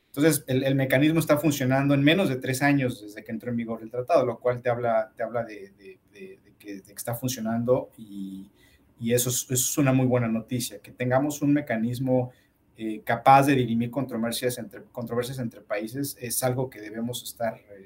Entonces, 0.06 0.42
el, 0.48 0.74
mecanismo 0.74 1.20
está 1.20 1.38
funcionando 1.38 1.94
en 1.94 2.02
menos 2.02 2.28
de 2.28 2.36
tres 2.36 2.60
años 2.60 3.02
desde 3.02 3.22
que 3.22 3.30
entró 3.30 3.50
en 3.50 3.56
vigor 3.56 3.84
el 3.84 3.90
tratado, 3.90 4.26
lo 4.26 4.40
cual 4.40 4.62
te 4.62 4.68
habla, 4.68 5.12
te 5.16 5.22
habla 5.22 5.44
de, 5.44 5.70
de, 5.78 6.40
que, 6.58 6.82
que, 6.82 6.92
está 6.92 7.14
funcionando 7.14 7.92
y, 7.96 8.50
y 8.98 9.12
eso, 9.12 9.30
es, 9.30 9.42
eso, 9.44 9.54
es, 9.54 9.78
una 9.78 9.92
muy 9.92 10.06
buena 10.06 10.28
noticia, 10.28 10.80
que 10.80 10.90
tengamos 10.90 11.42
un 11.42 11.52
mecanismo 11.52 12.32
eh, 12.76 13.02
capaz 13.04 13.46
de 13.46 13.54
dirimir 13.54 13.90
controversias 13.90 14.58
entre, 14.58 14.82
controversias 14.84 15.38
entre 15.38 15.60
países 15.60 16.16
es 16.20 16.42
algo 16.42 16.68
que 16.68 16.80
debemos 16.80 17.22
estar 17.22 17.60
eh, 17.70 17.84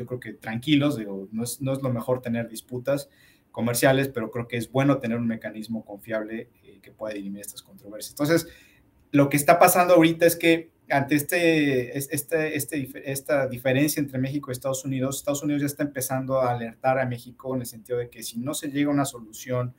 yo 0.00 0.06
creo 0.06 0.18
que 0.18 0.32
tranquilos, 0.32 0.96
digo, 0.96 1.28
no 1.30 1.44
es, 1.44 1.60
no 1.60 1.74
es 1.74 1.82
lo 1.82 1.90
mejor 1.90 2.22
tener 2.22 2.48
disputas 2.48 3.10
comerciales, 3.50 4.08
pero 4.08 4.30
creo 4.30 4.48
que 4.48 4.56
es 4.56 4.72
bueno 4.72 4.98
tener 4.98 5.18
un 5.18 5.26
mecanismo 5.26 5.84
confiable 5.84 6.48
eh, 6.64 6.78
que 6.80 6.90
pueda 6.90 7.14
dirimir 7.14 7.42
estas 7.42 7.62
controversias. 7.62 8.12
Entonces, 8.12 8.48
lo 9.12 9.28
que 9.28 9.36
está 9.36 9.58
pasando 9.58 9.94
ahorita 9.94 10.24
es 10.24 10.36
que 10.36 10.70
ante 10.88 11.16
este, 11.16 11.98
este, 11.98 12.56
este, 12.56 13.12
esta 13.12 13.46
diferencia 13.46 14.00
entre 14.00 14.18
México 14.18 14.50
y 14.50 14.52
Estados 14.52 14.84
Unidos, 14.86 15.18
Estados 15.18 15.42
Unidos 15.42 15.60
ya 15.62 15.66
está 15.66 15.82
empezando 15.82 16.40
a 16.40 16.52
alertar 16.52 16.98
a 16.98 17.04
México 17.04 17.54
en 17.54 17.60
el 17.60 17.66
sentido 17.66 17.98
de 17.98 18.08
que 18.08 18.22
si 18.22 18.38
no 18.38 18.54
se 18.54 18.70
llega 18.70 18.90
a 18.90 18.94
una 18.94 19.04
solución 19.04 19.74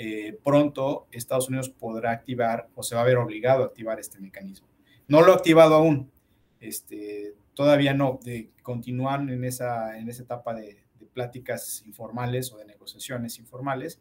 eh, 0.00 0.38
pronto, 0.44 1.08
Estados 1.10 1.48
Unidos 1.48 1.70
podrá 1.70 2.12
activar 2.12 2.68
o 2.76 2.84
se 2.84 2.94
va 2.94 3.00
a 3.00 3.04
ver 3.04 3.16
obligado 3.16 3.64
a 3.64 3.66
activar 3.66 3.98
este 3.98 4.20
mecanismo. 4.20 4.68
No 5.08 5.22
lo 5.22 5.32
ha 5.32 5.34
activado 5.34 5.74
aún. 5.74 6.08
Este, 6.60 7.34
todavía 7.52 7.94
no, 7.94 8.20
de 8.22 8.52
continuar 8.62 9.20
en 9.22 9.42
esa, 9.42 9.98
en 9.98 10.08
esa 10.08 10.22
etapa 10.22 10.54
de, 10.54 10.84
pláticas 11.12 11.82
informales 11.84 12.52
o 12.52 12.58
de 12.58 12.66
negociaciones 12.66 13.40
informales, 13.40 14.00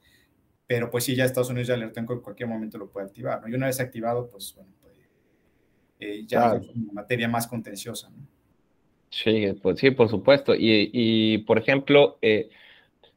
pero 0.68 0.92
pues 0.92 1.04
sí, 1.04 1.16
ya 1.16 1.26
Estados 1.26 1.50
Unidos 1.50 1.68
ya 1.68 1.74
alertó 1.74 2.00
en 2.00 2.06
que 2.06 2.14
en 2.14 2.22
cualquier 2.22 2.48
momento 2.48 2.78
lo 2.78 2.92
puede 2.92 3.08
activar, 3.08 3.42
¿no? 3.42 3.48
Y 3.48 3.56
una 3.56 3.66
vez 3.66 3.80
activado, 3.80 4.30
pues 4.30 4.54
bueno, 4.56 4.72
eh, 6.00 6.26
ya 6.28 6.58
es 6.58 6.70
una 6.76 6.94
materia 6.94 7.28
más 7.28 7.48
contenciosa, 7.48 8.12
¿no? 8.12 8.28
Sí, 9.10 9.48
pues 9.64 9.80
sí, 9.80 9.90
por 9.90 10.10
supuesto. 10.10 10.54
Y, 10.54 10.92
y 10.94 11.40
por 11.40 11.58
ejemplo, 11.58 12.20
eh, 12.22 12.50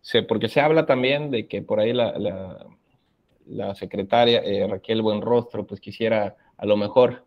se, 0.00 0.22
porque 0.22 0.48
se 0.48 0.60
habla 0.60 0.86
también 0.86 1.30
de 1.30 1.46
que 1.46 1.62
por 1.62 1.80
ahí 1.80 1.92
la, 1.92 2.18
la, 2.18 2.66
la 3.46 3.74
secretaria 3.74 4.40
eh, 4.40 4.66
Raquel 4.68 5.02
Buenrostro, 5.02 5.66
pues 5.66 5.80
quisiera 5.80 6.36
a 6.56 6.66
lo 6.66 6.76
mejor 6.76 7.26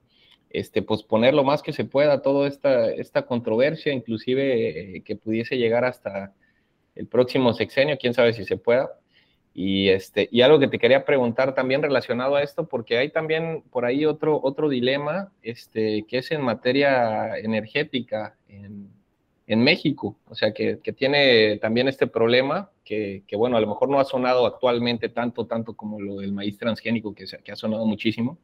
este, 0.50 0.82
posponer 0.82 1.34
lo 1.34 1.44
más 1.44 1.62
que 1.62 1.74
se 1.74 1.86
pueda 1.86 2.22
toda 2.22 2.48
esta, 2.48 2.90
esta 2.92 3.26
controversia, 3.26 3.92
inclusive 3.92 4.98
eh, 4.98 5.02
que 5.04 5.16
pudiese 5.16 5.58
llegar 5.58 5.86
hasta 5.86 6.34
el 6.96 7.08
próximo 7.08 7.54
sexenio, 7.54 7.98
quién 8.00 8.14
sabe 8.14 8.34
si 8.34 8.46
se 8.46 8.58
pueda. 8.58 8.90
Y, 9.56 9.90
este, 9.90 10.30
y 10.32 10.42
algo 10.42 10.60
que 10.60 10.68
te 10.68 10.80
quería 10.80 11.06
preguntar 11.06 11.54
también 11.54 11.84
relacionado 11.84 12.36
a 12.36 12.44
esto, 12.44 12.68
porque 12.68 12.98
hay 12.98 13.10
también 13.10 13.64
por 13.72 13.86
ahí 13.86 14.06
otro, 14.06 14.40
otro 14.42 14.68
dilema, 14.68 15.32
este, 15.44 16.06
que 16.08 16.20
es 16.20 16.32
en 16.32 16.42
materia 16.42 17.38
energética 17.38 18.36
en, 18.48 18.90
en 19.54 19.64
México, 19.64 20.18
o 20.28 20.36
sea, 20.36 20.54
que, 20.54 20.80
que, 20.84 20.94
tiene 20.94 21.58
también 21.58 21.88
este 21.88 22.08
problema, 22.08 22.72
que, 22.84 23.24
que, 23.28 23.36
bueno, 23.36 23.58
a 23.58 23.62
lo 23.62 23.68
mejor 23.68 23.90
no 23.90 24.00
ha 24.00 24.04
sonado 24.04 24.46
actualmente 24.46 25.10
tanto, 25.10 25.46
tanto 25.46 25.76
como 25.76 26.02
lo 26.02 26.18
del 26.18 26.34
maíz 26.34 26.58
transgénico, 26.58 27.14
que, 27.14 27.28
se, 27.28 27.38
que 27.40 27.52
ha 27.52 27.56
sonado 27.56 27.86
muchísimo, 27.86 28.38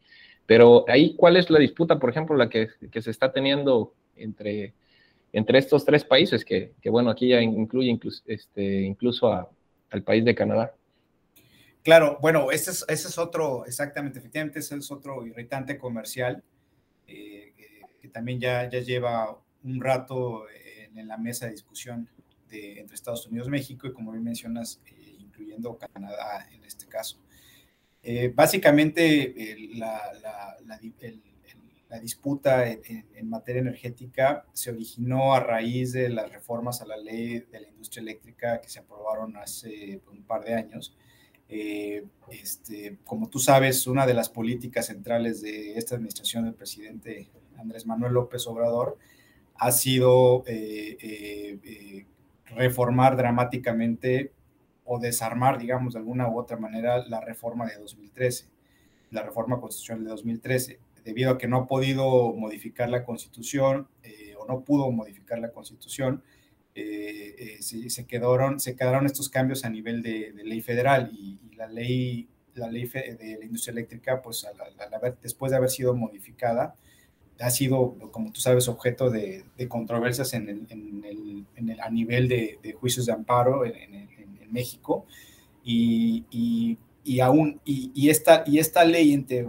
pero 0.46 0.86
ahí, 0.88 1.16
¿cuál 1.16 1.38
es 1.38 1.50
la 1.50 1.60
disputa, 1.60 2.00
por 2.00 2.10
ejemplo, 2.10 2.36
la 2.36 2.50
que, 2.50 2.70
que 2.92 3.01
se 3.01 3.12
está 3.12 3.32
teniendo 3.32 3.94
entre, 4.16 4.74
entre 5.34 5.60
estos 5.60 5.86
tres 5.86 6.04
países, 6.04 6.44
que, 6.46 6.74
que 6.82 6.89
bueno, 6.89 7.10
aquí 7.10 7.30
ya 7.30 7.42
incluye 7.42 7.89
incluso, 7.89 8.24
este, 8.25 8.82
incluso 8.82 9.32
a, 9.32 9.50
al 9.92 10.04
país 10.04 10.25
de 10.25 10.36
Canadá? 10.36 10.74
Claro, 11.84 12.18
bueno, 12.22 12.51
ese 12.51 12.72
es, 12.72 12.86
ese 12.88 13.08
es 13.08 13.18
otro, 13.18 13.66
exactamente, 13.66 14.20
efectivamente, 14.20 14.60
ese 14.60 14.75
es 14.75 14.92
otro 14.92 15.25
irritante 15.25 15.78
comercial 15.78 16.44
eh, 17.08 17.54
que, 18.01 18.08
también 18.10 18.39
ya, 18.39 18.68
ya 18.70 18.80
lleva 18.80 19.38
un 19.63 19.82
rato 19.82 20.46
en, 20.91 21.00
en, 21.00 21.08
la 21.08 21.17
mesa 21.17 21.46
de 21.46 21.51
discusión 21.51 22.10
de, 22.50 22.79
entre 22.79 22.96
Estados 22.96 23.27
Unidos 23.27 23.48
y 23.48 23.51
México, 23.51 23.88
y 23.88 23.93
como 23.93 24.12
bien 24.12 24.24
mencionas, 24.24 24.81
eh, 24.86 25.15
incluyendo 25.19 25.77
Canadá 25.77 26.48
en 26.51 26.63
este 26.63 26.88
caso. 26.88 27.19
Eh, 28.01 28.31
básicamente, 28.34 29.55
la, 29.75 30.01
disputa 32.01 32.67
en, 32.67 33.29
materia 33.29 33.62
energética 33.62 34.46
se 34.53 34.69
originó 34.69 35.34
a 35.34 35.39
raíz 35.39 35.91
de 35.93 36.10
las 36.10 36.31
reformas 36.31 36.81
a 36.81 36.86
la 36.86 36.98
ley 36.98 37.39
de 37.51 37.60
la 37.60 37.67
industria 37.67 38.01
eléctrica 38.01 38.62
que 38.62 38.69
se 38.69 38.79
aprobaron 38.79 39.36
hace 39.38 40.01
un 40.12 40.24
par 40.24 40.43
de 40.46 40.53
años. 40.53 40.96
Eh, 41.50 42.05
este, 42.29 43.00
como 43.03 43.27
tú 43.27 43.39
sabes, 43.39 43.88
una 43.88 44.05
de 44.05 44.13
las 44.13 44.29
políticas 44.29 44.86
centrales 44.86 45.41
de 45.41 45.77
esta 45.77 45.96
administración 45.96 46.46
del 46.46 46.53
presidente 46.53 47.27
Andrés 47.58 47.86
Manuel 47.86 48.13
López 48.13 48.46
Obrador 48.48 48.98
ha 49.60 49.72
sido 49.72 50.44
eh, 50.48 52.06
reformar 52.56 53.16
dramáticamente 53.18 54.32
o 54.86 55.00
desarmar, 55.00 55.60
digamos, 55.60 55.94
de 55.94 56.00
alguna 56.00 56.28
u 56.28 56.39
otra 56.39 56.58
manera 56.58 57.06
la 57.08 57.22
reforma 57.22 57.68
de 57.68 57.78
2013, 57.78 58.48
la 59.12 59.22
reforma 59.22 59.60
constitucional 59.60 60.04
de 60.04 60.10
2013, 60.10 60.80
debido 61.04 61.32
a 61.32 61.38
que 61.38 61.48
no 61.48 61.58
ha 61.58 61.68
podido 61.68 62.34
modificar 62.34 62.89
la 62.89 63.04
constitución 63.04 63.88
eh, 64.04 64.34
o 64.39 64.48
no 64.48 64.63
pudo 64.63 64.92
modificar 64.92 65.39
la 65.39 65.51
constitución, 65.51 66.24
eh, 66.75 67.58
eh, 67.60 67.89
se, 67.89 68.06
quedaron, 68.08 68.60
se 68.60 68.75
quedaron 68.75 69.06
estos 69.06 69.30
cambios 69.30 69.66
a 69.66 69.70
nivel 69.70 70.01
de, 70.01 70.34
ley 70.44 70.62
federal 70.62 71.12
y, 71.13 71.39
la 71.56 71.68
ley, 71.68 72.30
la 72.56 72.70
ley 72.70 72.88
de 72.88 73.38
la 73.39 73.46
industria 73.46 73.74
eléctrica, 73.74 74.22
pues 74.22 74.48
después 75.22 75.51
de 75.51 75.58
haber 75.58 75.70
sido 75.70 75.94
modificada, 75.94 76.75
ha 77.39 77.50
sido, 77.50 77.96
como 78.12 78.31
tú 78.31 78.41
sabes, 78.41 78.67
objeto 78.67 79.10
de, 79.10 79.46
controversias 79.67 80.34
en 80.34 80.50
el, 80.50 80.67
en 80.69 81.69
el, 81.69 81.79
a 81.79 81.89
nivel 81.89 82.27
de, 82.27 82.75
juicios 82.79 83.05
de 83.05 83.13
amparo 83.13 83.65
en, 83.65 83.74
el 84.41 84.50
México. 84.50 85.05
Y, 85.63 86.25
y, 87.03 87.19
aún, 87.19 87.62
y, 87.63 88.10
esta, 88.10 88.43
y 88.46 88.60
esta 88.60 88.84
ley, 88.84 89.13
entre, 89.13 89.48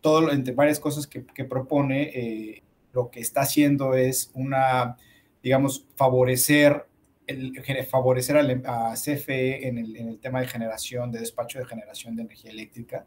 todo, 0.00 0.30
entre 0.30 0.54
varias 0.54 0.78
cosas 0.78 1.06
que, 1.06 1.44
propone, 1.44 2.02
eh, 2.14 2.62
lo 2.92 3.10
que 3.10 3.20
está 3.20 3.42
haciendo 3.42 3.94
es 3.94 4.30
una, 4.34 4.96
digamos, 5.42 5.86
favorecer, 5.96 6.86
el, 7.26 7.62
favorecer 7.88 8.36
a, 8.66 8.94
CFE 8.94 9.68
en 9.68 9.78
el, 9.78 9.96
en 9.96 10.08
el, 10.08 10.18
tema 10.18 10.40
de 10.40 10.48
generación, 10.48 11.10
de 11.12 11.20
despacho 11.20 11.58
de 11.58 11.66
generación 11.66 12.16
de 12.16 12.22
energía 12.22 12.50
eléctrica, 12.50 13.06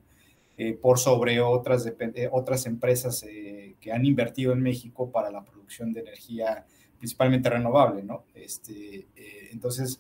eh, 0.69 0.73
por 0.73 0.99
sobre 0.99 1.41
otras, 1.41 1.85
eh, 1.87 2.29
otras 2.31 2.65
empresas 2.67 3.25
que 3.79 3.91
han 3.91 4.05
invertido 4.05 4.53
en 4.53 4.61
México 4.61 5.11
para 5.11 5.31
la 5.31 5.43
producción 5.43 5.91
de 5.91 6.01
energía 6.01 6.65
principalmente 6.99 7.49
renovable, 7.49 8.03
¿no? 8.03 8.25
Este, 8.35 9.07
entonces, 9.51 9.99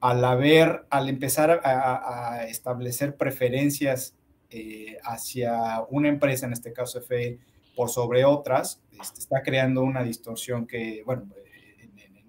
al 0.00 0.24
haber, 0.24 0.86
al 0.90 1.08
empezar 1.08 1.60
a, 1.64 2.44
establecer 2.48 3.16
preferencias 3.16 4.14
eh, 4.50 4.96
hacia 5.02 5.82
una 5.90 6.08
empresa, 6.08 6.46
en 6.46 6.52
este 6.52 6.72
caso 6.72 7.00
FE, 7.00 7.40
por 7.74 7.90
sobre 7.90 8.24
otras, 8.24 8.80
este, 8.92 9.18
está 9.18 9.42
creando 9.42 9.82
una 9.82 10.04
distorsión 10.04 10.68
que, 10.68 11.02
bueno, 11.04 11.26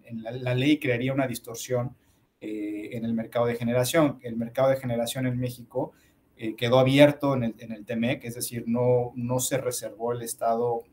en, 0.04 0.24
la, 0.24 0.56
ley 0.56 0.80
crearía 0.80 1.14
una 1.14 1.28
distorsión 1.28 1.96
eh, 2.42 2.90
en 2.94 3.06
el 3.06 3.14
mercado 3.14 3.46
de 3.46 3.56
generación. 3.56 4.20
El 4.24 4.36
mercado 4.36 4.70
de 4.70 4.78
generación 4.78 5.28
en 5.28 5.38
México 5.38 5.92
eh, 6.38 6.56
quedó 6.56 6.80
abierto 6.80 7.36
en 7.36 7.44
el, 7.44 7.56
en 7.60 7.72
el 7.72 7.86
TEMEC, 7.86 8.24
es 8.26 8.36
decir, 8.36 8.64
no, 8.68 9.12
no 9.16 9.40
se 9.40 9.58
reservó 9.58 10.14
el 10.14 10.22
Estado 10.22 10.84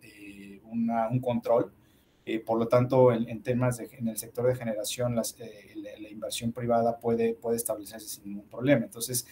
un 1.11 1.21
control 1.21 1.73
eh, 2.27 2.41
por 2.41 2.59
lo 2.59 2.69
tanto, 2.69 3.13
en, 3.13 3.43
temas 3.43 3.77
de, 3.77 3.91
en 3.99 4.09
el 4.09 4.17
sector 4.17 4.47
de 4.47 4.55
generación, 4.55 5.15
las, 5.15 5.37
eh, 5.41 5.75
la, 6.01 6.09
inversión 6.09 6.53
privada 6.53 6.99
puede, 6.99 7.35
puede 7.35 7.57
establecerse 7.57 8.09
sin 8.09 8.25
ningún 8.25 8.49
problema. 8.49 8.85
Entonces, 8.85 9.27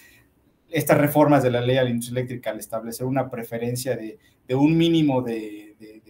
estas 0.68 0.98
reformas 0.98 1.42
de 1.42 1.50
la 1.50 1.62
ley 1.62 1.78
a 1.78 1.84
la 1.84 1.90
industria 1.90 2.20
eléctrica, 2.20 2.50
al 2.50 2.58
establecer 2.58 3.06
una 3.06 3.30
preferencia 3.30 3.96
de, 3.96 4.18
de 4.46 4.54
un 4.54 4.76
mínimo 4.76 5.22
de, 5.22 5.76
de, 5.78 6.02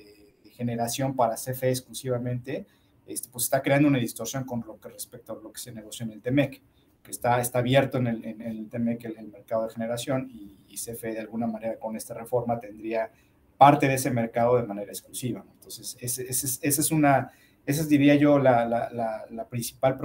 generación 0.52 1.16
para 1.16 1.34
CFE 1.34 1.70
exclusivamente, 1.70 2.66
este, 3.06 3.28
pues 3.30 3.44
está 3.44 3.62
creando 3.62 3.88
una 3.88 3.98
distorsión 3.98 4.44
con 4.44 4.62
lo 4.64 4.78
que 4.78 4.90
respecto 4.90 5.32
a 5.32 5.42
lo 5.42 5.52
que 5.52 5.60
se 5.60 5.72
negoció 5.72 6.04
en 6.06 6.12
el 6.12 6.22
TEMEC, 6.22 6.62
que 7.02 7.10
está, 7.10 7.40
está 7.40 7.58
abierto 7.60 7.98
en 7.98 8.06
el, 8.06 8.24
en 8.24 8.42
el 8.42 8.68
TEMEC 8.68 9.04
el, 9.04 9.28
mercado 9.28 9.66
de 9.66 9.74
generación 9.74 10.30
y, 10.32 10.58
y, 10.68 10.76
CFE 10.76 11.12
de 11.12 11.20
alguna 11.20 11.46
manera 11.46 11.78
con 11.78 11.96
esta 11.96 12.14
reforma 12.14 12.60
tendría 12.60 13.10
parte 13.58 13.88
de 13.88 13.94
ese 13.94 14.10
mercado 14.10 14.56
de 14.56 14.64
manera 14.64 14.90
exclusiva. 14.90 15.44
Entonces, 15.54 15.96
esa 16.00 16.80
es 16.80 16.90
una, 16.90 17.30
esa 17.64 17.82
es, 17.82 17.88
diría 17.88 18.16
yo, 18.16 18.38
la, 18.38 18.66
la, 18.66 18.90
la, 19.30 19.48
principal 19.48 19.96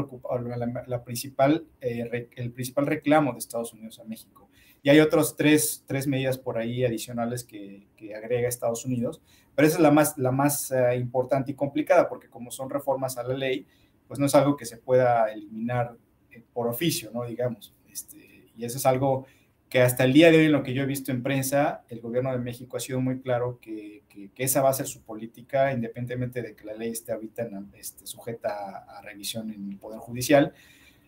la, 0.85 1.03
principal, 1.03 1.65
eh, 1.81 2.29
el 2.35 2.51
principal 2.51 2.85
reclamo 2.85 3.33
de 3.33 3.39
Estados 3.39 3.73
Unidos 3.73 3.99
a 3.99 4.03
México. 4.03 4.47
Y 4.83 4.89
hay 4.89 4.99
otros 4.99 5.35
tres, 5.35 5.83
tres 5.87 6.07
medidas 6.07 6.37
por 6.37 6.57
ahí 6.57 6.85
adicionales 6.85 7.43
que, 7.43 7.87
que, 7.97 8.15
agrega 8.15 8.47
Estados 8.47 8.85
Unidos, 8.85 9.21
pero 9.55 9.67
esa 9.67 9.77
es 9.77 9.81
la 9.81 9.91
más, 9.91 10.17
la 10.17 10.31
más 10.31 10.71
uh, 10.71 10.95
importante 10.95 11.51
y 11.51 11.55
complicada, 11.55 12.07
porque 12.07 12.29
como 12.29 12.51
son 12.51 12.69
reformas 12.69 13.17
a 13.17 13.23
la 13.23 13.33
ley, 13.33 13.65
pues 14.07 14.19
no 14.19 14.27
es 14.27 14.35
algo 14.35 14.55
que 14.55 14.65
se 14.65 14.77
pueda 14.77 15.31
eliminar 15.33 15.93
eh, 15.93 16.06
por 16.53 16.67
oficio, 16.67 17.11
¿no? 17.13 17.25
Digamos. 17.25 17.73
Este, 17.89 18.49
y 18.55 18.65
eso 18.65 18.77
es 18.77 18.85
algo 18.85 19.25
que 19.69 19.81
hasta 19.81 20.05
el 20.05 20.13
día 20.13 20.31
de 20.31 20.37
hoy, 20.37 20.45
en 20.45 20.51
lo 20.53 20.63
que 20.63 20.73
yo 20.73 20.83
he 20.83 20.85
visto 20.85 21.11
en 21.11 21.21
prensa, 21.21 21.83
el 21.89 21.99
gobierno 21.99 22.31
de 22.31 22.37
México 22.37 22.77
ha 22.77 22.79
sido 22.79 23.01
muy 23.01 23.19
claro 23.19 23.59
que, 23.61 24.03
que, 24.07 24.31
esa 24.37 24.61
va 24.61 24.69
a 24.69 24.73
ser 24.73 24.87
su 24.87 25.03
política, 25.03 25.73
independientemente 25.73 26.41
de 26.41 26.55
que 26.55 26.65
la 26.65 26.73
ley 26.73 26.91
esté 26.91 27.11
ahorita 27.11 27.43
en, 27.43 27.69
este, 27.75 28.07
sujeta 28.07 28.85
a, 28.87 29.01
revisión 29.01 29.51
en 29.51 29.69
el 29.69 29.77
Poder 29.77 29.99
Judicial, 29.99 30.53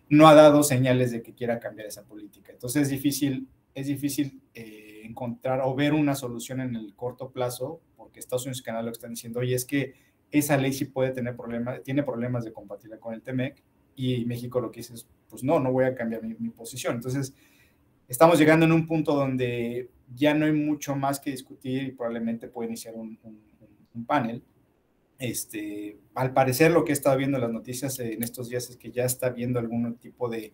no 0.08 0.28
ha 0.28 0.34
dado 0.34 0.62
señales 0.62 1.10
de 1.10 1.22
que 1.22 1.34
quiera 1.34 1.58
cambiar 1.58 1.88
esa 1.88 2.04
política. 2.04 2.52
Entonces 2.52 2.82
es 2.82 2.88
difícil, 2.90 3.48
es 3.74 3.86
difícil 3.86 4.42
eh, 4.54 5.02
encontrar 5.04 5.60
o 5.62 5.74
ver 5.74 5.94
una 5.94 6.14
solución 6.14 6.60
en 6.60 6.76
el 6.76 6.94
corto 6.94 7.30
plazo, 7.30 7.80
porque 7.96 8.20
Estados 8.20 8.44
Unidos 8.44 8.60
y 8.60 8.64
Canadá 8.64 8.84
lo 8.84 8.92
están 8.92 9.10
diciendo, 9.10 9.40
oye, 9.40 9.54
es 9.54 9.64
que 9.64 9.94
esa 10.30 10.56
ley 10.58 10.72
sí 10.72 10.84
puede 10.84 11.12
tener 11.12 11.34
problemas, 11.34 11.82
tiene 11.82 12.02
problemas 12.02 12.44
de 12.44 12.52
compatibilidad 12.52 13.00
con 13.00 13.14
el 13.14 13.22
TEMEC, 13.22 13.62
y 13.96 14.24
México 14.26 14.60
lo 14.60 14.70
que 14.70 14.80
dice 14.80 14.94
es, 14.94 15.08
pues 15.30 15.42
no, 15.44 15.60
no 15.60 15.72
voy 15.72 15.84
a 15.84 15.94
cambiar 15.94 16.22
mi, 16.22 16.34
mi 16.38 16.50
posición. 16.50 16.96
Entonces, 16.96 17.32
estamos 18.08 18.38
llegando 18.38 18.66
en 18.66 18.72
un 18.72 18.86
punto 18.86 19.14
donde 19.14 19.88
ya 20.14 20.34
no 20.34 20.44
hay 20.44 20.52
mucho 20.52 20.96
más 20.96 21.20
que 21.20 21.30
discutir 21.30 21.84
y 21.84 21.92
probablemente 21.92 22.48
puede 22.48 22.68
iniciar 22.68 22.94
un, 22.96 23.18
panel. 24.06 24.42
Este, 25.18 25.98
al 26.14 26.32
parecer 26.32 26.70
lo 26.70 26.84
que 26.84 26.92
he 26.92 26.94
estado 26.94 27.16
viendo 27.16 27.36
en 27.36 27.42
las 27.42 27.52
noticias 27.52 27.98
en 27.98 28.22
estos 28.22 28.48
días 28.48 28.70
es 28.70 28.76
que 28.76 28.90
ya 28.90 29.04
está 29.04 29.28
viendo 29.30 29.58
algún 29.58 29.96
tipo 29.96 30.28
de, 30.28 30.52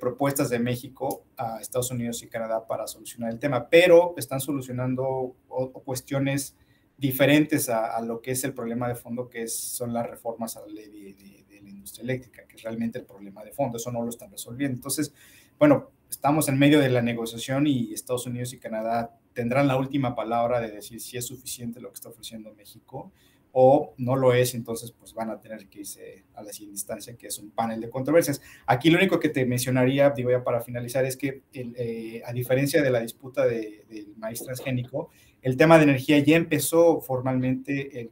propuestas 0.00 0.50
de 0.50 0.58
México 0.58 1.24
a 1.36 1.60
Estados 1.60 1.92
Unidos 1.92 2.20
y 2.22 2.28
Canadá 2.28 2.66
para 2.66 2.88
solucionar 2.88 3.30
el 3.30 3.38
tema, 3.38 3.68
pero 3.68 4.14
están 4.16 4.40
solucionando 4.40 5.36
cuestiones 5.84 6.56
diferentes 6.96 7.68
a, 7.68 8.00
lo 8.00 8.20
que 8.20 8.32
es 8.32 8.44
el 8.44 8.54
problema 8.54 8.88
de 8.88 8.94
fondo, 8.94 9.28
que 9.28 9.46
son 9.48 9.92
las 9.92 10.08
reformas 10.08 10.56
a 10.56 10.60
la 10.60 10.68
ley 10.68 10.88
de, 10.88 11.44
de, 11.48 11.62
la 11.62 11.70
industria 11.70 12.04
eléctrica, 12.04 12.46
que 12.46 12.56
es 12.56 12.62
realmente 12.62 12.98
el 12.98 13.04
problema 13.04 13.42
de 13.44 13.52
fondo, 13.52 13.76
eso 13.76 13.90
no 13.90 14.02
lo 14.02 14.08
están 14.08 14.30
resolviendo. 14.30 14.76
Entonces, 14.76 15.12
bueno, 15.58 15.90
estamos 16.10 16.48
en 16.48 16.58
medio 16.58 16.80
de 16.80 16.90
la 16.90 17.02
negociación 17.02 17.66
y 17.66 17.92
Estados 17.92 18.26
Unidos 18.26 18.52
y 18.52 18.58
Canadá 18.58 19.18
tendrán 19.32 19.68
la 19.68 19.76
última 19.76 20.14
palabra 20.14 20.60
de 20.60 20.70
decir 20.70 21.00
si 21.00 21.16
es 21.16 21.26
suficiente 21.26 21.80
lo 21.80 21.88
que 21.90 21.94
está 21.94 22.08
ofreciendo 22.08 22.54
México 22.54 23.12
o 23.58 23.94
no 23.96 24.16
lo 24.16 24.34
es, 24.34 24.54
entonces 24.54 24.92
pues 24.92 25.14
van 25.14 25.30
a 25.30 25.40
tener 25.40 25.66
que 25.68 25.80
irse 25.80 26.24
a 26.34 26.42
la 26.42 26.52
siguiente 26.52 26.74
instancia, 26.74 27.16
que 27.16 27.28
es 27.28 27.38
un 27.38 27.50
panel 27.50 27.80
de 27.80 27.88
controversias. 27.88 28.42
Aquí 28.66 28.90
lo 28.90 28.98
único 28.98 29.18
que 29.18 29.30
te 29.30 29.46
mencionaría, 29.46 30.10
digo 30.10 30.30
ya 30.30 30.44
para 30.44 30.60
finalizar, 30.60 31.06
es 31.06 31.16
que 31.16 31.40
eh, 31.54 32.20
a 32.26 32.34
diferencia 32.34 32.82
de 32.82 32.90
la 32.90 33.00
disputa 33.00 33.46
del 33.46 34.14
maíz 34.18 34.42
transgénico, 34.42 35.08
el 35.46 35.56
tema 35.56 35.78
de 35.78 35.84
energía 35.84 36.18
ya 36.18 36.36
empezó 36.36 37.00
formalmente 37.00 38.00
el, 38.00 38.10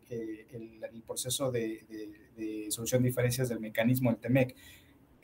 el, 0.52 1.02
proceso 1.06 1.50
de, 1.52 1.84
de, 1.88 2.10
de, 2.36 2.70
solución 2.70 3.02
de 3.02 3.08
diferencias 3.08 3.48
del 3.48 3.60
mecanismo 3.60 4.10
del 4.10 4.18
TEMEC 4.20 4.56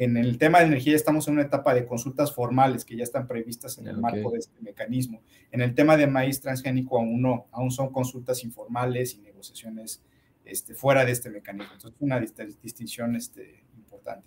en 0.01 0.17
el 0.17 0.39
tema 0.39 0.61
de 0.61 0.65
energía 0.65 0.97
estamos 0.97 1.29
en 1.29 1.35
una 1.35 1.43
etapa 1.43 1.75
de 1.75 1.85
consultas 1.85 2.33
formales 2.35 2.87
que 2.87 2.97
ya 2.97 3.03
están 3.03 3.29
previstas 3.29 3.77
en 3.77 3.87
el 3.87 3.99
marco 3.99 4.31
de 4.31 4.39
este 4.39 4.59
mecanismo. 4.63 5.21
En 5.53 5.61
el 5.61 5.75
tema 5.75 5.99
de 5.99 6.07
maíz 6.07 6.41
transgénico 6.41 6.97
aún 6.97 7.21
no, 7.21 7.49
aún 7.53 7.71
son 7.71 7.93
consultas 7.93 8.43
informales 8.43 9.15
y 9.15 9.19
negociaciones 9.21 10.03
este, 10.47 10.75
fuera 10.75 11.05
de 11.05 11.13
este 11.13 11.29
mecanismo. 11.29 11.75
Entonces, 11.75 12.01
una 12.01 12.19
distinción 12.19 13.15
este, 13.15 13.63
importante. 13.77 14.27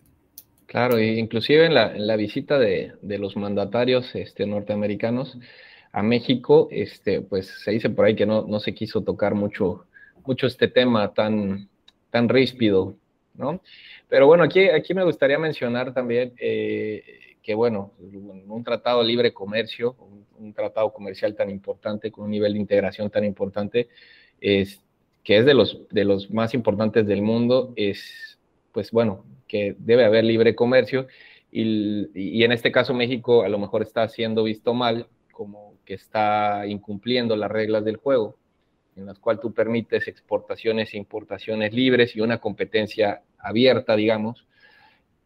Claro, 0.68 1.00
e 1.00 1.16
inclusive 1.16 1.66
en 1.66 1.74
la, 1.74 2.16
visita 2.18 2.60
de, 2.60 2.94
los 3.02 3.36
mandatarios 3.36 4.14
este, 4.14 4.46
norteamericanos 4.46 5.40
a 5.94 6.02
México, 6.02 6.68
este, 6.72 7.22
pues 7.22 7.48
se 7.48 7.72
dice 7.72 7.90
por 7.92 8.06
ahí 8.06 8.16
que 8.16 8.26
no, 8.26 8.46
no 8.48 8.60
se 8.60 8.74
quiso 8.74 9.04
tocar 9.04 9.36
mucho, 9.36 9.86
mucho 10.26 10.48
este 10.48 10.68
tema 10.68 11.14
tan, 11.14 11.70
tan 12.10 12.28
ríspido, 12.28 12.96
¿no? 13.36 13.62
Pero 14.10 14.26
bueno, 14.26 14.44
aquí, 14.44 14.70
aquí 14.70 14.96
me 14.96 15.04
gustaría 15.04 15.38
mencionar 15.38 15.94
también 15.94 16.34
eh, 16.40 17.04
que, 17.44 17.54
bueno, 17.54 17.94
un 18.00 18.64
tratado 18.64 19.02
de 19.02 19.08
libre 19.08 19.34
comercio, 19.34 19.96
un, 20.40 20.54
tratado 20.54 20.92
comercial 20.92 21.36
tan 21.36 21.50
importante, 21.50 22.12
con 22.12 22.26
un 22.26 22.32
nivel 22.32 22.54
de 22.54 22.60
integración 22.60 23.10
tan 23.10 23.24
importante, 23.24 23.88
es, 24.42 24.84
que 25.24 25.38
es 25.38 25.46
de 25.46 25.54
los, 25.54 25.88
de 25.90 26.06
los 26.06 26.30
más 26.32 26.54
importantes 26.54 27.06
del 27.06 27.22
mundo, 27.22 27.72
es, 27.76 28.40
pues 28.72 28.92
bueno, 28.92 29.26
que 29.48 29.76
debe 29.78 30.06
haber 30.06 30.24
libre 30.26 30.56
comercio. 30.56 31.08
Y, 31.52 32.10
y 32.14 32.44
en 32.44 32.52
este 32.52 32.72
caso 32.72 32.94
México 32.94 33.44
a 33.44 33.50
lo 33.50 33.60
mejor 33.60 33.84
está 33.84 34.08
siendo 34.10 34.44
visto 34.44 34.74
mal, 34.74 35.08
como 35.32 35.73
está 35.94 36.66
incumpliendo 36.68 37.36
las 37.36 37.52
reglas 37.52 37.84
del 37.86 37.98
juego 37.98 38.38
en 38.96 39.06
las 39.06 39.20
cuales 39.20 39.42
tú 39.42 39.54
permites 39.54 40.08
exportaciones 40.08 40.94
e 40.94 40.98
importaciones 40.98 41.74
libres 41.74 42.16
y 42.16 42.22
una 42.22 42.40
competencia 42.40 43.22
abierta, 43.40 43.96
digamos, 43.96 44.46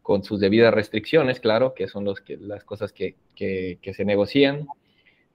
con 0.02 0.24
sus 0.24 0.40
debidas 0.40 0.72
restricciones, 0.72 1.40
claro, 1.40 1.74
que 1.74 1.86
son 1.86 2.04
los 2.04 2.20
que, 2.20 2.36
las 2.38 2.64
cosas 2.64 2.92
que, 2.92 3.16
que, 3.34 3.94
se 3.94 4.04
negocian. 4.04 4.66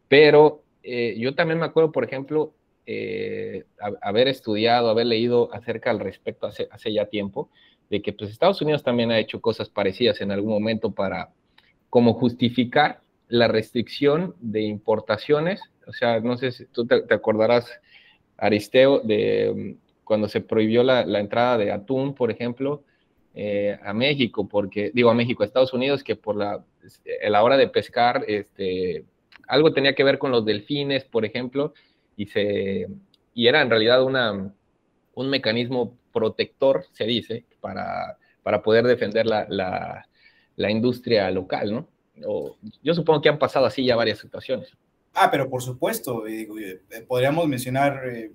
Pero 0.08 0.64
eh, 0.82 1.16
yo 1.18 1.36
también 1.36 1.60
me 1.60 1.66
acuerdo, 1.66 1.92
por 1.92 2.04
ejemplo, 2.04 2.54
eh, 2.86 3.66
haber 4.02 4.28
estudiado, 4.28 4.90
haber 4.90 5.06
leído 5.06 5.54
acerca 5.54 5.92
al 5.92 6.00
respecto 6.00 6.48
hace, 6.48 6.68
hace 6.72 6.92
ya 6.92 7.06
tiempo, 7.06 7.50
de 7.90 8.02
que 8.02 8.14
pues 8.14 8.32
Estados 8.32 8.62
Unidos 8.62 8.84
también 8.84 9.12
ha 9.12 9.20
hecho 9.20 9.42
cosas 9.42 9.70
parecidas 9.70 10.20
en 10.22 10.32
algún 10.32 10.52
momento 10.52 10.92
para 10.92 11.30
como 11.90 12.14
justificar 12.16 13.02
la 13.34 13.48
restricción 13.48 14.36
de 14.42 14.62
importaciones. 14.62 15.60
O 15.88 15.92
sea, 15.92 16.20
no 16.20 16.38
sé 16.38 16.52
si 16.52 16.68
tú 16.68 16.86
te 16.86 17.12
acordarás 17.12 17.68
Aristeo, 18.38 19.00
de 19.00 19.52
mm, 19.56 20.04
cuando 20.04 20.28
se 20.28 20.42
prohibió 20.42 20.84
la, 20.84 21.02
entrada 21.20 21.58
de 21.58 21.72
atún, 21.72 22.14
por 22.14 22.30
ejemplo, 22.30 22.84
eh, 23.34 23.80
a 23.84 23.92
México, 23.92 24.48
porque, 24.48 24.92
digo 24.94 25.10
a 25.10 25.16
México, 25.16 25.42
a 25.42 25.48
Estados 25.48 25.74
Unidos, 25.74 26.04
que 26.04 26.16
por 26.16 26.36
la, 26.36 26.64
a 27.26 27.30
la 27.30 27.44
hora 27.44 27.58
de 27.58 27.68
pescar, 27.70 28.24
este, 28.28 29.06
algo 29.48 29.74
tenía 29.74 29.96
que 29.96 30.04
ver 30.04 30.20
con 30.20 30.30
los 30.30 30.46
delfines, 30.46 31.04
por 31.04 31.26
ejemplo, 31.26 31.74
y, 32.16 32.28
se, 32.28 32.88
y 33.34 33.48
era 33.48 33.64
en 33.64 33.70
realidad 33.72 34.04
una, 34.04 34.54
un 35.16 35.30
mecanismo 35.32 35.98
protector, 36.12 36.86
se 36.92 37.06
dice, 37.06 37.46
para, 37.62 38.20
para 38.44 38.62
poder 38.62 38.86
defender 38.86 39.26
la, 39.26 39.48
la, 39.50 40.08
la 40.56 40.70
industria 40.70 41.32
local, 41.32 41.74
¿no? 41.74 41.93
Yo 42.16 42.94
supongo 42.94 43.22
que 43.22 43.30
han 43.30 43.40
pasado 43.40 43.66
así 43.66 43.86
ya 43.86 43.96
varias 43.96 44.20
situaciones. 44.20 44.70
Ah, 45.14 45.30
pero 45.30 45.50
por 45.50 45.62
supuesto, 45.62 46.28
eh, 46.28 46.48
podríamos 47.08 47.48
mencionar 47.48 48.08
eh, 48.08 48.32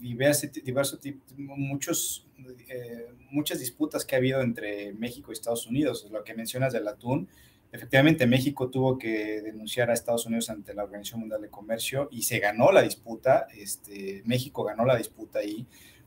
diversos, 0.00 0.50
diversos 0.52 1.00
muchos, 1.36 2.26
eh, 2.68 3.08
muchas 3.30 3.58
disputas 3.58 4.04
que 4.04 4.14
ha 4.14 4.18
habido 4.18 4.40
entre 4.40 4.92
México 4.94 5.30
y 5.30 5.34
Estados 5.34 5.66
Unidos. 5.66 6.06
Lo 6.10 6.24
que 6.24 6.34
mencionas 6.34 6.72
del 6.72 6.88
atún, 6.88 7.28
efectivamente 7.70 8.26
México 8.26 8.70
tuvo 8.70 8.96
que 8.98 9.42
denunciar 9.42 9.90
a 9.90 9.94
Estados 9.94 10.26
Unidos 10.26 10.48
ante 10.48 10.72
la 10.72 10.84
Organización 10.84 11.20
Mundial 11.20 11.42
de 11.42 11.50
Comercio 11.50 12.08
y 12.10 12.22
se 12.22 12.38
ganó 12.38 12.72
la 12.72 12.82
disputa. 12.82 13.46
Este, 13.54 14.22
México 14.24 14.64
ganó 14.64 14.86
la 14.86 14.96
disputa 14.96 15.40
ahí. 15.40 15.66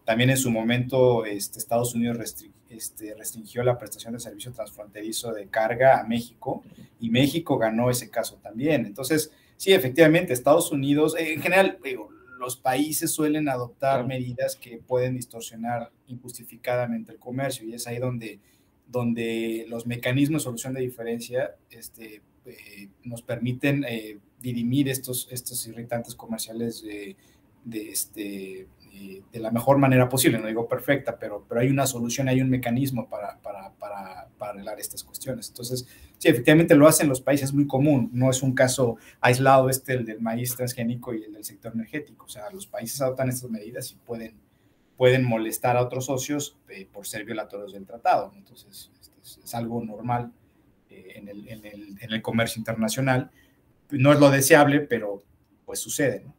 También 0.09 0.31
en 0.31 0.37
su 0.37 0.49
momento 0.49 1.23
este, 1.23 1.59
Estados 1.59 1.93
Unidos 1.93 2.17
este, 2.67 3.13
restringió 3.13 3.61
la 3.61 3.77
prestación 3.77 4.11
de 4.15 4.19
servicio 4.19 4.51
transfronterizo 4.51 5.31
de 5.33 5.45
carga 5.49 5.99
a 5.99 6.03
México 6.03 6.63
y 6.99 7.11
México 7.11 7.59
ganó 7.59 7.91
ese 7.91 8.09
caso 8.09 8.39
también. 8.41 8.87
Entonces, 8.87 9.31
sí, 9.55 9.71
efectivamente, 9.71 10.33
Estados 10.33 10.71
Unidos, 10.71 11.15
eh, 11.15 11.33
en 11.33 11.43
general, 11.43 11.77
los 12.39 12.57
países 12.57 13.11
suelen 13.11 13.49
adoptar 13.49 14.07
medidas 14.07 14.55
que 14.55 14.79
pueden 14.79 15.13
distorsionar 15.13 15.91
injustificadamente 16.07 17.11
el 17.11 17.19
comercio 17.19 17.67
y 17.67 17.75
es 17.75 17.85
ahí 17.85 17.99
donde, 17.99 18.39
donde 18.87 19.67
los 19.69 19.85
mecanismos 19.85 20.41
de 20.41 20.45
solución 20.45 20.73
de 20.73 20.81
diferencia 20.81 21.55
este, 21.69 22.23
eh, 22.47 22.89
nos 23.03 23.21
permiten 23.21 23.85
eh, 23.87 24.17
dirimir 24.41 24.89
estos, 24.89 25.27
estos 25.29 25.67
irritantes 25.67 26.15
comerciales 26.15 26.81
de, 26.81 27.15
de 27.63 27.89
este, 27.91 28.67
de 29.31 29.39
la 29.39 29.51
mejor 29.51 29.77
manera 29.77 30.09
posible, 30.09 30.39
no 30.39 30.47
digo 30.47 30.67
perfecta, 30.67 31.17
pero, 31.17 31.45
pero 31.47 31.61
hay 31.61 31.69
una 31.69 31.85
solución, 31.85 32.27
hay 32.27 32.41
un 32.41 32.49
mecanismo 32.49 33.07
para, 33.07 33.37
para, 33.39 33.71
para, 33.73 34.27
arreglar 34.39 34.79
estas 34.79 35.03
cuestiones. 35.03 35.49
Entonces, 35.49 35.87
sí, 36.17 36.27
efectivamente 36.27 36.75
lo 36.75 36.87
hacen 36.87 37.07
los 37.07 37.21
países, 37.21 37.49
es 37.49 37.53
muy 37.53 37.67
común, 37.67 38.09
no 38.13 38.29
es 38.29 38.41
un 38.41 38.53
caso 38.53 38.97
aislado 39.21 39.69
este, 39.69 39.93
el 39.93 40.05
del 40.05 40.21
maíz 40.21 40.55
transgénico 40.55 41.13
y 41.13 41.23
el 41.23 41.33
del 41.33 41.43
sector 41.43 41.73
energético, 41.73 42.25
o 42.25 42.29
sea, 42.29 42.49
los 42.49 42.65
países 42.65 42.99
adoptan 43.01 43.29
estas 43.29 43.49
medidas 43.49 43.91
y 43.91 43.95
pueden, 43.95 44.35
pueden 44.97 45.23
molestar 45.23 45.77
a 45.77 45.81
otros 45.83 46.05
socios 46.05 46.57
eh, 46.69 46.87
por 46.91 47.05
ser 47.05 47.25
violatorios 47.25 47.73
del 47.73 47.85
tratado. 47.85 48.33
Entonces, 48.35 48.91
este, 48.99 49.41
es, 49.43 49.53
algo 49.53 49.83
normal 49.83 50.31
eh, 50.89 51.13
en, 51.15 51.27
el, 51.27 51.47
en, 51.47 51.65
el, 51.65 51.97
en, 52.01 52.11
el, 52.11 52.21
comercio 52.21 52.59
internacional. 52.59 53.29
No 53.91 54.11
es 54.13 54.19
lo 54.19 54.29
deseable, 54.31 54.81
pero 54.81 55.23
pues 55.65 55.79
sucede, 55.79 56.23
¿no? 56.25 56.38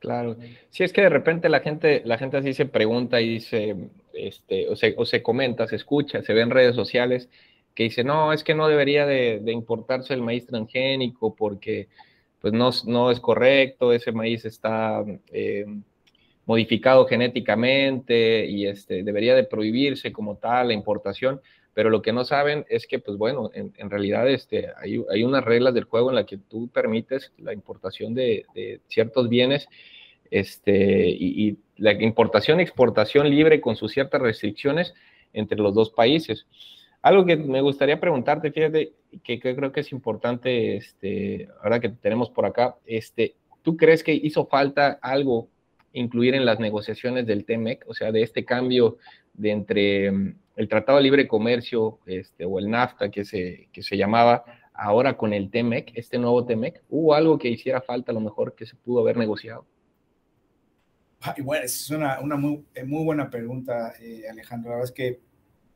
Claro. 0.00 0.36
Si 0.70 0.82
es 0.82 0.92
que 0.92 1.02
de 1.02 1.10
repente 1.10 1.48
la 1.48 1.60
gente, 1.60 2.02
la 2.04 2.18
gente 2.18 2.38
así 2.38 2.54
se 2.54 2.66
pregunta 2.66 3.20
y 3.20 3.28
dice, 3.28 3.76
este, 4.14 4.68
o, 4.68 4.74
se, 4.74 4.94
o 4.96 5.04
se 5.04 5.22
comenta, 5.22 5.68
se 5.68 5.76
escucha, 5.76 6.22
se 6.22 6.32
ve 6.32 6.40
en 6.40 6.50
redes 6.50 6.74
sociales 6.74 7.28
que 7.74 7.84
dice, 7.84 8.02
no, 8.02 8.32
es 8.32 8.42
que 8.42 8.54
no 8.54 8.66
debería 8.66 9.06
de, 9.06 9.40
de 9.42 9.52
importarse 9.52 10.14
el 10.14 10.22
maíz 10.22 10.46
transgénico 10.46 11.36
porque 11.36 11.88
pues 12.40 12.54
no, 12.54 12.70
no 12.86 13.10
es 13.10 13.20
correcto, 13.20 13.92
ese 13.92 14.12
maíz 14.12 14.44
está 14.46 15.04
eh, 15.30 15.66
modificado 16.46 17.06
genéticamente 17.06 18.46
y 18.46 18.66
este, 18.66 19.02
debería 19.02 19.34
de 19.34 19.44
prohibirse 19.44 20.12
como 20.12 20.36
tal 20.36 20.68
la 20.68 20.74
importación, 20.74 21.40
pero 21.74 21.90
lo 21.90 22.02
que 22.02 22.12
no 22.12 22.24
saben 22.24 22.66
es 22.68 22.86
que, 22.86 22.98
pues 22.98 23.16
bueno, 23.16 23.50
en, 23.54 23.72
en 23.76 23.90
realidad 23.90 24.28
este, 24.28 24.68
hay, 24.76 25.02
hay, 25.10 25.24
unas 25.24 25.44
reglas 25.44 25.74
del 25.74 25.84
juego 25.84 26.10
en 26.10 26.16
las 26.16 26.26
que 26.26 26.38
tú 26.38 26.68
permites 26.68 27.32
la 27.38 27.52
importación 27.52 28.14
de, 28.14 28.44
de 28.54 28.80
ciertos 28.88 29.28
bienes 29.28 29.68
este, 30.30 31.08
y, 31.08 31.58
la 31.76 31.92
importación 31.92 32.60
y 32.60 32.62
exportación 32.62 33.30
libre 33.30 33.60
con 33.60 33.74
sus 33.74 33.92
ciertas 33.92 34.20
restricciones 34.20 34.94
entre 35.32 35.58
los 35.58 35.74
dos 35.74 35.90
países. 35.90 36.46
Algo 37.00 37.24
que 37.24 37.36
me 37.36 37.62
gustaría 37.62 37.98
preguntarte, 37.98 38.52
fíjate, 38.52 38.92
que, 39.22 39.40
que, 39.40 39.56
creo 39.56 39.72
que 39.72 39.80
es 39.80 39.90
importante, 39.90 40.76
este, 40.76 41.48
ahora 41.62 41.80
que 41.80 41.88
tenemos 41.88 42.28
por 42.28 42.44
acá, 42.44 42.76
este, 42.84 43.34
¿tú 43.62 43.78
crees 43.78 44.04
que 44.04 44.12
hizo 44.12 44.46
falta 44.46 44.98
algo 45.00 45.48
incluir 45.92 46.34
en 46.34 46.44
las 46.44 46.60
negociaciones 46.60 47.26
del 47.26 47.44
TEMEC, 47.44 47.84
o 47.88 47.94
sea, 47.94 48.12
de 48.12 48.22
este 48.22 48.44
cambio 48.44 48.98
de 49.32 49.50
entre 49.50 50.10
mm, 50.10 50.34
el 50.56 50.68
Tratado 50.68 50.98
de 50.98 51.04
Libre 51.04 51.28
Comercio 51.28 52.00
este, 52.06 52.44
o 52.44 52.58
el 52.58 52.70
NAFTA 52.70 53.10
que 53.10 53.24
se, 53.24 53.68
que 53.72 53.82
se 53.82 53.96
llamaba 53.96 54.44
ahora 54.80 55.16
con 55.16 55.32
el 55.32 55.50
TEMEC, 55.50 55.92
este 55.94 56.18
nuevo 56.18 56.46
TEMEC? 56.46 56.82
¿Hubo 56.88 57.14
algo 57.14 57.38
que 57.38 57.48
hiciera 57.48 57.82
falta 57.82 58.12
a 58.12 58.14
lo 58.14 58.20
mejor 58.20 58.54
que 58.54 58.66
se 58.66 58.76
pudo 58.76 59.00
haber 59.00 59.16
negociado? 59.16 59.66
Ay, 61.20 61.42
bueno, 61.42 61.64
es 61.64 61.90
una, 61.90 62.18
una 62.20 62.36
muy, 62.36 62.64
eh, 62.74 62.84
muy, 62.84 63.04
buena 63.04 63.28
pregunta, 63.28 63.92
eh, 64.00 64.22
Alejandro. 64.30 64.70
La 64.70 64.76
verdad 64.76 64.90
es 64.90 64.94
que 64.94 65.20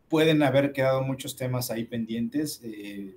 pueden 0.09 0.43
haber 0.43 0.73
quedado 0.73 1.03
muchos 1.03 1.37
temas 1.37 1.71
ahí 1.71 1.85
pendientes. 1.85 2.63
Eh, 2.65 3.17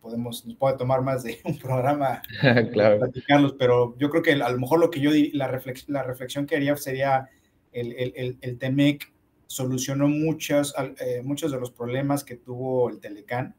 podemos, 0.00 0.44
nos 0.46 0.56
puede 0.56 0.76
tomar 0.76 1.02
más 1.02 1.22
de 1.22 1.38
un 1.44 1.58
programa 1.58 2.22
claro. 2.72 2.98
platicarlos, 2.98 3.54
pero 3.56 3.96
yo 3.98 4.10
creo 4.10 4.22
que 4.22 4.32
a 4.32 4.50
lo 4.50 4.58
mejor 4.58 4.80
lo 4.80 4.90
que 4.90 5.00
yo, 5.00 5.12
la, 5.32 5.46
reflex, 5.46 5.88
la 5.88 6.02
reflexión 6.02 6.44
que 6.44 6.56
haría 6.56 6.76
sería 6.76 7.30
el, 7.70 7.92
el, 7.92 8.36
el 8.40 8.58
TEMEC 8.58 9.13
solucionó 9.54 10.08
muchos, 10.08 10.74
eh, 10.98 11.22
muchos 11.22 11.52
de 11.52 11.60
los 11.60 11.70
problemas 11.70 12.24
que 12.24 12.34
tuvo 12.34 12.90
el 12.90 12.98
Telecán, 12.98 13.54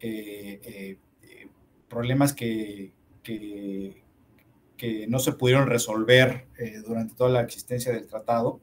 eh, 0.00 0.60
eh, 1.22 1.48
problemas 1.88 2.32
que, 2.32 2.92
que, 3.22 4.02
que, 4.76 5.06
no 5.06 5.20
se 5.20 5.32
pudieron 5.34 5.68
resolver 5.68 6.48
eh, 6.58 6.82
durante 6.84 7.14
toda 7.14 7.30
la 7.30 7.42
existencia 7.42 7.92
del 7.92 8.08
tratado. 8.08 8.60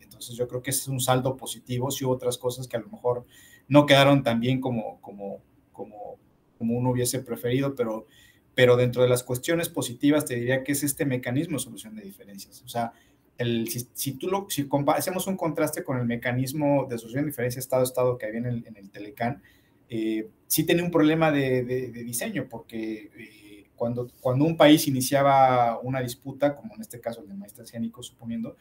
entonces 0.00 0.36
yo 0.36 0.46
creo 0.46 0.60
que 0.60 0.72
es 0.72 0.86
un 0.88 1.00
saldo 1.00 1.38
positivo, 1.38 1.90
si 1.90 2.04
hubo 2.04 2.12
otras 2.12 2.36
cosas 2.36 2.68
que 2.68 2.76
a 2.76 2.80
lo 2.80 2.88
mejor 2.88 3.24
no 3.66 3.86
quedaron 3.86 4.22
tan 4.22 4.40
bien 4.40 4.60
como, 4.60 5.00
como, 5.00 5.40
como, 5.72 6.18
como 6.58 6.76
uno 6.76 6.90
hubiese 6.90 7.20
preferido, 7.20 7.74
pero, 7.74 8.06
pero 8.54 8.76
dentro 8.76 9.00
de 9.02 9.08
las 9.08 9.22
cuestiones 9.22 9.70
positivas 9.70 10.26
te 10.26 10.34
diría 10.34 10.64
que 10.64 10.72
es 10.72 10.82
este 10.82 11.06
mecanismo 11.06 11.56
de 11.56 11.64
solución 11.64 11.94
de 11.94 12.02
diferencias. 12.02 12.60
O 12.62 12.68
sea, 12.68 12.92
el, 13.38 13.68
si, 13.68 13.88
si, 13.92 14.12
tú 14.12 14.28
lo, 14.28 14.46
si 14.48 14.68
hacemos 14.88 15.26
un 15.26 15.36
contraste 15.36 15.82
con 15.82 15.98
el 15.98 16.06
mecanismo 16.06 16.86
de 16.88 16.98
solución 16.98 17.24
de 17.24 17.30
diferencias 17.30 17.64
Estado-Estado 17.64 18.16
que 18.18 18.26
había 18.26 18.40
en 18.40 18.46
el, 18.46 18.66
en 18.66 18.76
el 18.76 18.90
Telecán, 18.90 19.42
eh, 19.88 20.28
sí 20.46 20.64
tenía 20.64 20.84
un 20.84 20.90
problema 20.90 21.30
de, 21.30 21.64
de, 21.64 21.90
de 21.90 22.04
diseño, 22.04 22.46
porque 22.48 23.10
eh, 23.16 23.66
cuando, 23.76 24.10
cuando 24.20 24.44
un 24.44 24.56
país 24.56 24.86
iniciaba 24.86 25.80
una 25.80 26.00
disputa, 26.00 26.54
como 26.54 26.74
en 26.74 26.80
este 26.80 27.00
caso 27.00 27.22
el 27.22 27.28
de 27.28 27.48
transgénico, 27.48 28.02
suponiendo 28.02 28.56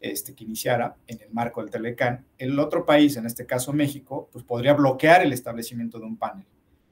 este, 0.00 0.34
que 0.34 0.44
iniciara 0.44 0.96
en 1.06 1.20
el 1.20 1.30
marco 1.30 1.60
del 1.60 1.70
Telecán, 1.70 2.26
el 2.38 2.58
otro 2.58 2.86
país, 2.86 3.16
en 3.16 3.26
este 3.26 3.46
caso 3.46 3.72
México, 3.72 4.28
pues 4.32 4.44
podría 4.44 4.74
bloquear 4.74 5.22
el 5.22 5.32
establecimiento 5.32 5.98
de 5.98 6.06
un 6.06 6.16
panel 6.16 6.46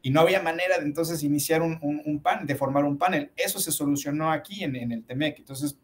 y 0.07 0.11
no 0.11 0.21
había 0.21 0.41
manera 0.41 0.79
de 0.79 0.85
entonces 0.85 1.25
iniciar 1.25 1.63
un, 1.63 1.81
un, 1.83 2.01
un 2.05 2.21
panel, 2.21 2.47
de 2.47 2.55
formar 2.55 2.85
un 2.85 2.97
panel. 2.97 3.33
Eso 3.37 3.59
se 3.59 3.73
solucionó 3.73 4.31
aquí 4.31 4.63
en, 4.63 4.77
en 4.77 4.93
el 4.93 5.03
TEMEC. 5.03 5.41
Entonces, 5.41 5.77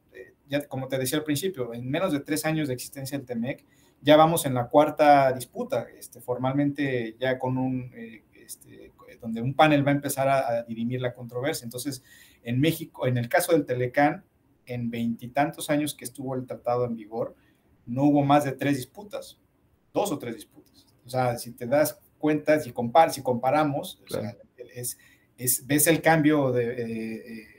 ya 0.52 0.68
como 0.68 0.86
te 0.86 0.98
decía 0.98 1.16
al 1.16 1.24
principio, 1.24 1.72
en 1.72 1.90
menos 1.90 2.12
de 2.12 2.20
tres 2.20 2.44
años 2.44 2.68
de 2.68 2.74
existencia 2.74 3.16
del 3.16 3.26
TEMEC, 3.26 3.64
ya 4.02 4.18
vamos 4.18 4.44
en 4.44 4.52
la 4.52 4.68
cuarta 4.68 5.32
disputa, 5.32 5.86
este, 5.98 6.20
formalmente 6.20 7.16
ya 7.18 7.38
con 7.38 7.56
un, 7.56 7.90
eh, 7.94 8.24
este, 8.34 8.92
donde 9.18 9.40
un 9.40 9.54
panel 9.54 9.86
va 9.86 9.92
a 9.92 9.94
empezar 9.94 10.28
a, 10.28 10.48
a, 10.48 10.62
dirimir 10.64 11.00
la 11.00 11.14
controversia. 11.14 11.64
Entonces, 11.64 12.04
en 12.42 12.60
México, 12.60 13.06
en 13.06 13.16
el 13.16 13.30
caso 13.30 13.52
del 13.52 13.64
Telecán, 13.64 14.24
en 14.66 14.90
veintitantos 14.90 15.70
años 15.70 15.94
que 15.94 16.04
estuvo 16.04 16.34
el 16.34 16.46
tratado 16.46 16.84
en 16.84 16.96
vigor, 16.96 17.34
no 17.86 18.04
hubo 18.04 18.22
más 18.22 18.44
de 18.44 18.52
tres 18.52 18.76
disputas, 18.76 19.40
dos 19.94 20.12
o 20.12 20.18
tres 20.18 20.34
disputas. 20.34 20.86
O 21.06 21.08
sea, 21.08 21.38
si 21.38 21.52
te 21.52 21.66
das 21.66 21.98
cuentas 22.18 22.66
y 22.66 22.72
compar, 22.72 23.10
si 23.10 23.22
comparamos, 23.22 24.02
claro. 24.04 24.28
o 24.28 24.30
sea, 24.30 24.66
es, 24.74 24.98
es, 25.38 25.66
ves 25.66 25.86
el 25.86 26.02
cambio 26.02 26.52
de, 26.52 26.64
eh, 26.64 27.14
eh, 27.14 27.51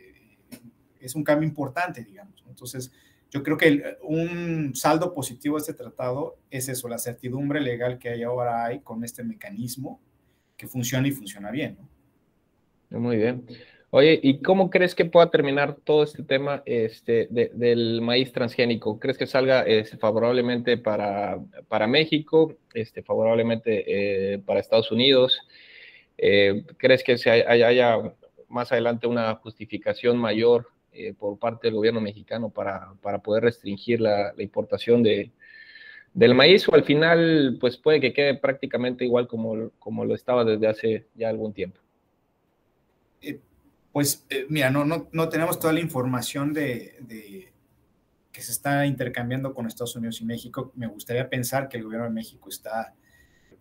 es 1.05 1.15
un 1.15 1.23
cambio 1.23 1.47
importante, 1.47 2.03
digamos. 2.03 2.43
Entonces, 2.47 2.91
yo 3.31 3.41
creo 3.43 3.57
que 3.57 3.97
un 4.03 4.75
saldo 4.75 5.13
positivo 5.13 5.57
de 5.57 5.61
este 5.61 5.73
tratado 5.73 6.37
es 6.51 6.69
eso, 6.69 6.87
la 6.87 6.99
certidumbre 6.99 7.59
legal 7.61 7.97
que 7.97 8.09
hay 8.09 8.23
ahora 8.23 8.65
hay 8.65 8.79
con 8.79 9.03
este 9.03 9.23
mecanismo 9.23 9.99
que 10.55 10.67
funciona 10.67 11.07
y 11.07 11.11
funciona 11.11 11.49
bien. 11.51 11.77
¿no? 12.89 12.99
Muy 12.99 13.17
bien. 13.17 13.45
Oye, 13.95 14.19
¿y 14.23 14.41
cómo 14.41 14.71
crees 14.71 14.95
que 14.95 15.05
pueda 15.05 15.29
terminar 15.29 15.75
todo 15.83 16.03
este 16.03 16.23
tema 16.23 16.63
este, 16.65 17.27
de, 17.29 17.51
del 17.53 18.01
maíz 18.01 18.31
transgénico? 18.31 18.99
¿Crees 18.99 19.19
que 19.19 19.27
salga 19.27 19.61
este, 19.61 19.97
favorablemente 19.97 20.77
para, 20.77 21.39
para, 21.67 21.85
México, 21.85 22.55
este, 22.73 23.03
favorablemente 23.03 23.83
eh, 24.33 24.39
para 24.39 24.59
Estados 24.59 24.91
Unidos? 24.91 25.39
Eh, 26.17 26.65
¿Crees 26.77 27.03
que 27.03 27.19
se 27.19 27.29
haya, 27.29 27.97
más 28.49 28.71
adelante 28.71 29.05
una 29.05 29.35
justificación 29.35 30.17
mayor 30.17 30.69
eh, 30.93 31.13
por 31.13 31.37
parte 31.39 31.67
del 31.67 31.75
gobierno 31.75 32.01
mexicano 32.01 32.49
para, 32.49 32.93
para 33.01 33.19
poder 33.19 33.43
restringir 33.43 33.99
la, 33.99 34.33
importación 34.37 35.01
de, 35.01 35.31
del 36.13 36.35
maíz 36.35 36.67
o 36.69 36.75
al 36.75 36.83
final 36.83 37.57
pues 37.59 37.77
puede 37.77 37.99
que 37.99 38.13
quede 38.13 38.35
prácticamente 38.35 39.03
igual 39.03 39.27
como, 39.27 39.71
como 39.79 40.05
lo 40.05 40.13
estaba 40.15 40.45
desde 40.45 40.67
hace 40.67 41.07
ya 41.15 41.29
algún 41.29 41.53
tiempo? 41.53 41.79
Pues 43.93 44.25
eh, 44.29 44.47
mira, 44.49 44.71
no, 44.71 44.85
no, 44.85 45.07
no, 45.11 45.29
tenemos 45.29 45.59
toda 45.59 45.71
la 45.71 45.79
información 45.79 46.51
de, 46.51 47.51
que 48.31 48.41
se 48.41 48.51
está 48.51 48.87
intercambiando 48.87 49.53
con 49.53 49.67
Estados 49.67 49.95
Unidos 49.95 50.19
y 50.19 50.25
México. 50.25 50.71
Me 50.75 50.87
gustaría 50.87 51.29
pensar 51.29 51.69
que 51.69 51.77
el 51.77 51.83
gobierno 51.83 52.07
de 52.07 52.13
México 52.13 52.49
está 52.49 52.95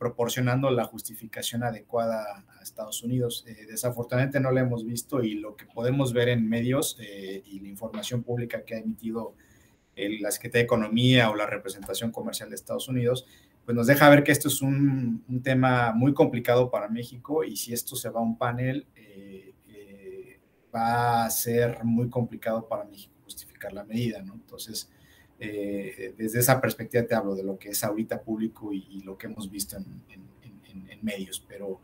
proporcionando 0.03 0.69
la 0.73 0.85
justificación 0.85 1.63
adecuada 1.63 2.45
a 2.59 2.61
Estados 2.61 3.05
Unidos. 3.05 3.45
Eh, 3.47 3.67
desafortunadamente 3.69 4.41
no 4.41 4.51
la 4.51 4.63
hemos 4.63 4.85
visto 4.85 5.23
y 5.23 5.35
lo 5.35 5.55
que 5.55 5.65
podemos 5.65 6.13
ver 6.13 6.29
en 6.29 6.49
medios 6.49 6.99
eh, 7.01 7.41
y 7.47 7.61
la 7.61 7.69
información 7.69 8.25
pública 8.25 8.65
que 8.65 8.75
ha 8.75 8.79
emitido 8.79 9.37
el, 9.95 10.21
la 10.21 10.33
Secretaría 10.33 10.63
de 10.63 10.65
Economía 10.65 11.31
o 11.31 11.37
la 11.37 11.47
representación 11.47 12.11
comercial 12.11 12.49
de 12.49 12.57
Estados 12.57 12.89
Unidos, 12.89 13.29
pues 13.65 13.77
nos 13.77 13.87
deja 13.87 14.11
ver 14.11 14.25
que 14.25 14.33
esto 14.33 14.49
es 14.49 14.61
un, 14.61 15.23
un 15.29 15.41
tema 15.41 15.93
muy 15.93 16.15
complicado 16.15 16.69
para 16.69 16.89
México 16.89 17.45
y 17.45 17.55
si 17.55 17.73
esto 17.73 17.95
se 17.95 18.11
va 18.11 18.19
a 18.19 18.25
un 18.25 18.37
panel, 18.37 18.89
eh, 18.97 19.55
va 20.75 21.27
a 21.27 21.31
ser 21.31 21.85
muy 21.85 22.11
complicado 22.11 22.67
para 22.67 22.83
México 22.83 23.15
justificar 23.23 23.73
la 23.73 23.85
medida, 23.85 24.21
¿no? 24.21 24.35
Entonces, 24.35 24.91
eh, 25.39 26.15
desde 26.17 26.41
esa 26.41 26.61
perspectiva 26.61 27.05
te 27.05 27.15
hablo 27.15 27.35
de 27.35 27.43
lo 27.43 27.59
que 27.59 27.71
es 27.71 27.85
ahorita 27.85 28.23
público 28.23 28.73
y, 28.73 28.87
y 28.91 29.01
lo 29.03 29.17
que 29.19 29.27
hemos 29.27 29.51
visto 29.51 29.77
en, 29.77 29.85
en, 30.09 30.23
en, 30.43 30.91
en 30.91 30.99
medios, 31.03 31.45
pero 31.49 31.81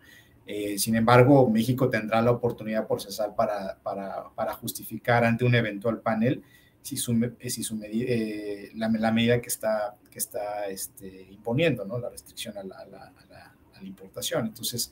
eh, 0.51 0.79
sin 0.79 0.97
embargo, 0.97 1.47
México 1.51 1.91
tendrá 1.91 2.23
la 2.23 2.31
oportunidad 2.31 2.87
por 2.87 3.03
cesar 3.03 3.35
para, 3.37 3.79
para, 3.83 4.31
para 4.35 4.55
justificar 4.55 5.23
ante 5.23 5.45
un 5.45 5.55
eventual 5.55 6.01
panel 6.01 6.43
si 6.81 6.97
su, 6.97 7.35
si 7.39 7.63
su 7.63 7.79
eh, 7.83 8.71
la, 8.75 8.89
la, 8.89 9.13
medida 9.13 9.43
que 9.43 9.49
está, 9.49 9.97
que 10.11 10.19
está 10.19 10.67
este, 10.69 11.29
imponiendo, 11.31 11.85
¿no? 11.85 11.99
La 11.99 12.09
restricción 12.09 12.57
a 12.57 12.63
la, 12.63 12.79
a 12.79 12.87
la, 12.87 12.99
a 13.09 13.27
la, 13.29 13.55
a 13.75 13.83
la 13.83 13.87
importación. 13.87 14.47
Entonces, 14.47 14.91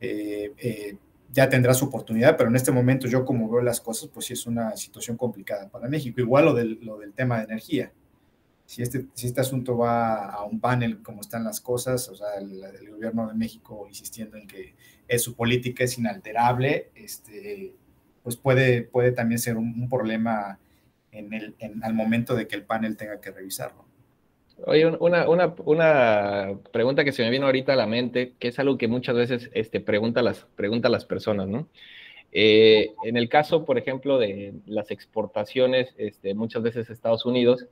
eh, 0.00 0.54
eh, 0.56 0.96
ya 1.32 1.48
tendrá 1.48 1.74
su 1.74 1.86
oportunidad, 1.86 2.36
pero 2.36 2.48
en 2.48 2.56
este 2.56 2.72
momento 2.72 3.08
yo 3.08 3.24
como 3.24 3.50
veo 3.50 3.62
las 3.62 3.80
cosas, 3.80 4.08
pues 4.12 4.26
sí 4.26 4.32
es 4.32 4.46
una 4.46 4.76
situación 4.76 5.16
complicada 5.16 5.68
para 5.68 5.88
México. 5.88 6.20
Igual 6.20 6.46
lo 6.46 6.54
del, 6.54 6.78
tema 7.14 7.38
de 7.38 7.44
energía. 7.44 7.92
Si 8.64 8.82
este, 8.82 9.06
si 9.14 9.26
este 9.26 9.40
asunto 9.40 9.76
va 9.76 10.30
a 10.30 10.44
un 10.44 10.60
panel 10.60 11.02
como 11.02 11.20
están 11.20 11.44
las 11.44 11.60
cosas, 11.60 12.08
o 12.08 12.16
sea, 12.16 12.34
el, 12.38 12.90
gobierno 12.90 13.28
de 13.28 13.34
México 13.34 13.84
insistiendo 13.86 14.36
en 14.36 14.46
que 14.46 14.74
es, 15.06 15.22
su 15.22 15.34
política 15.34 15.84
es 15.84 15.98
inalterable, 15.98 16.90
este, 16.94 17.74
pues 18.22 18.36
puede, 18.36 18.82
puede 18.82 19.12
también 19.12 19.38
ser 19.38 19.56
un, 19.56 19.88
problema 19.88 20.58
en 21.12 21.32
el, 21.32 21.54
al 21.82 21.94
momento 21.94 22.34
de 22.34 22.48
que 22.48 22.56
el 22.56 22.64
panel 22.64 22.96
tenga 22.96 23.20
que 23.20 23.30
revisarlo. 23.30 23.85
Oye, 24.64 24.86
una, 24.86 25.28
una, 25.28 25.54
una, 25.64 26.58
pregunta 26.72 27.04
que 27.04 27.12
se 27.12 27.22
me 27.22 27.30
vino 27.30 27.46
ahorita 27.46 27.74
a 27.74 27.76
la 27.76 27.86
mente, 27.86 28.32
que 28.38 28.48
es 28.48 28.58
algo 28.58 28.78
que 28.78 28.88
muchas 28.88 29.14
veces 29.14 29.50
este, 29.52 29.80
pregunta, 29.80 30.22
las, 30.22 30.46
pregunta 30.56 30.88
las 30.88 31.04
personas, 31.04 31.46
¿no? 31.46 31.68
Eh, 32.32 32.94
en 33.04 33.16
el 33.16 33.28
caso, 33.28 33.64
por 33.64 33.78
ejemplo, 33.78 34.18
de 34.18 34.54
las 34.66 34.90
exportaciones, 34.90 35.94
este, 35.98 36.34
muchas 36.34 36.62
veces 36.62 36.88
a 36.88 36.92
Estados 36.92 37.26
Unidos, 37.26 37.66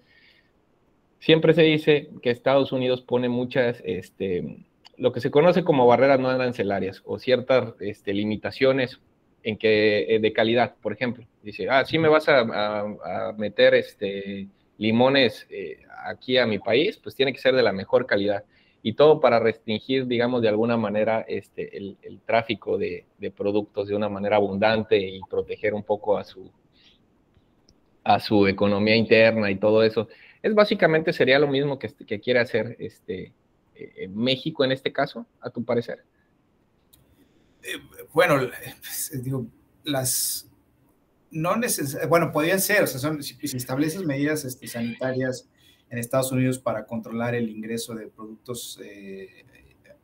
siempre 1.20 1.54
se 1.54 1.62
dice 1.62 2.10
que 2.22 2.30
Estados 2.30 2.70
Unidos 2.70 3.00
pone 3.00 3.28
muchas, 3.28 3.82
este, 3.84 4.64
lo 4.98 5.12
que 5.12 5.20
se 5.20 5.30
conoce 5.30 5.64
como 5.64 5.86
barreras 5.86 6.20
no 6.20 6.28
arancelarias 6.28 7.02
o 7.06 7.18
ciertas 7.18 7.74
este, 7.80 8.12
limitaciones 8.12 9.00
en 9.42 9.56
que, 9.56 10.14
eh, 10.14 10.18
de 10.18 10.32
calidad, 10.32 10.74
por 10.82 10.92
ejemplo. 10.92 11.26
Dice, 11.42 11.68
ah, 11.70 11.84
sí 11.84 11.98
me 11.98 12.08
vas 12.08 12.28
a, 12.28 12.40
a, 12.40 13.32
meter 13.36 13.74
este, 13.74 14.48
limones 14.78 15.46
eh, 15.50 15.82
aquí 16.04 16.38
a 16.38 16.46
mi 16.46 16.58
país, 16.58 16.98
pues 16.98 17.14
tiene 17.14 17.32
que 17.32 17.38
ser 17.38 17.54
de 17.54 17.62
la 17.62 17.72
mejor 17.72 18.06
calidad. 18.06 18.44
Y 18.82 18.94
todo 18.94 19.20
para 19.20 19.38
restringir, 19.38 20.06
digamos, 20.06 20.42
de 20.42 20.48
alguna 20.48 20.76
manera 20.76 21.24
este, 21.26 21.76
el, 21.76 22.20
tráfico 22.26 22.76
de, 22.76 23.06
productos 23.34 23.88
de 23.88 23.96
una 23.96 24.10
manera 24.10 24.36
abundante 24.36 24.98
y 24.98 25.20
proteger 25.30 25.72
un 25.72 25.82
poco 25.82 26.18
a 26.18 26.24
su, 26.24 26.50
a 28.02 28.20
su 28.20 28.46
economía 28.46 28.94
interna 28.94 29.50
y 29.50 29.56
todo 29.56 29.82
eso. 29.82 30.08
Es 30.42 30.54
básicamente 30.54 31.14
sería 31.14 31.38
lo 31.38 31.48
mismo 31.48 31.78
que, 31.78 31.88
que 32.06 32.20
quiere 32.20 32.40
hacer 32.40 32.76
este, 32.78 33.32
eh, 33.74 34.08
México 34.08 34.64
en 34.64 34.72
este 34.72 34.92
caso, 34.92 35.26
a 35.40 35.48
tu 35.50 35.64
parecer. 35.64 36.04
Eh, 37.62 37.78
bueno, 38.12 38.38
pues, 38.82 39.22
digo, 39.24 39.46
las 39.84 40.50
no 41.34 41.56
necesariamente, 41.56 42.06
bueno, 42.06 42.32
podrían 42.32 42.60
ser, 42.60 42.84
o 42.84 42.86
sea, 42.86 43.00
son, 43.00 43.22
si, 43.22 43.34
si 43.46 43.56
estableces 43.56 44.02
medidas 44.04 44.44
este, 44.44 44.68
sanitarias 44.68 45.48
en 45.90 45.98
Estados 45.98 46.32
Unidos 46.32 46.58
para 46.58 46.86
controlar 46.86 47.34
el 47.34 47.50
ingreso 47.50 47.94
de 47.94 48.06
productos 48.06 48.80
eh, 48.82 49.44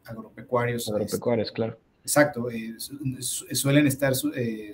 agropecuarios. 0.05 0.89
Agropecuarios, 0.89 1.49
este, 1.49 1.55
claro. 1.55 1.79
Exacto, 2.03 2.51
eh, 2.51 2.75
suelen 2.79 3.87
estar 3.87 4.13
eh, 4.35 4.73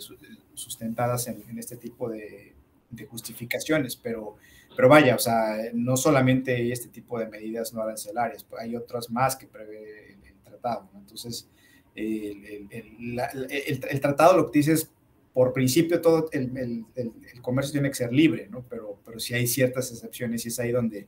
sustentadas 0.54 1.28
en, 1.28 1.44
en, 1.48 1.58
este 1.58 1.76
tipo 1.76 2.08
de, 2.08 2.54
de, 2.90 3.04
justificaciones, 3.04 3.96
pero, 3.96 4.36
pero 4.74 4.88
vaya, 4.88 5.16
o 5.16 5.18
sea, 5.18 5.56
no 5.74 5.96
solamente 5.96 6.72
este 6.72 6.88
tipo 6.88 7.18
de 7.18 7.26
medidas 7.26 7.74
no 7.74 7.82
arancelarias, 7.82 8.46
hay 8.58 8.76
otras 8.76 9.10
más 9.10 9.36
que 9.36 9.46
prevé 9.46 10.14
el, 10.14 10.24
el 10.24 10.40
tratado. 10.42 10.88
¿no? 10.92 11.00
Entonces, 11.00 11.48
el, 11.96 12.68
la, 13.16 13.26
el, 13.26 14.00
tratado 14.00 14.36
lo 14.36 14.50
que 14.50 14.60
dice 14.60 14.72
es 14.72 14.90
por 15.36 15.52
principio 15.52 16.00
todo 16.00 16.30
el, 16.32 16.56
el, 16.56 16.86
el, 16.94 17.42
comercio 17.42 17.72
tiene 17.72 17.90
que 17.90 17.94
ser 17.94 18.10
libre, 18.10 18.48
¿no? 18.50 18.64
Pero, 18.70 18.98
pero 19.04 19.20
sí 19.20 19.34
hay 19.34 19.46
ciertas 19.46 19.92
excepciones 19.92 20.46
y 20.46 20.48
es 20.48 20.58
ahí 20.58 20.72
donde, 20.72 21.06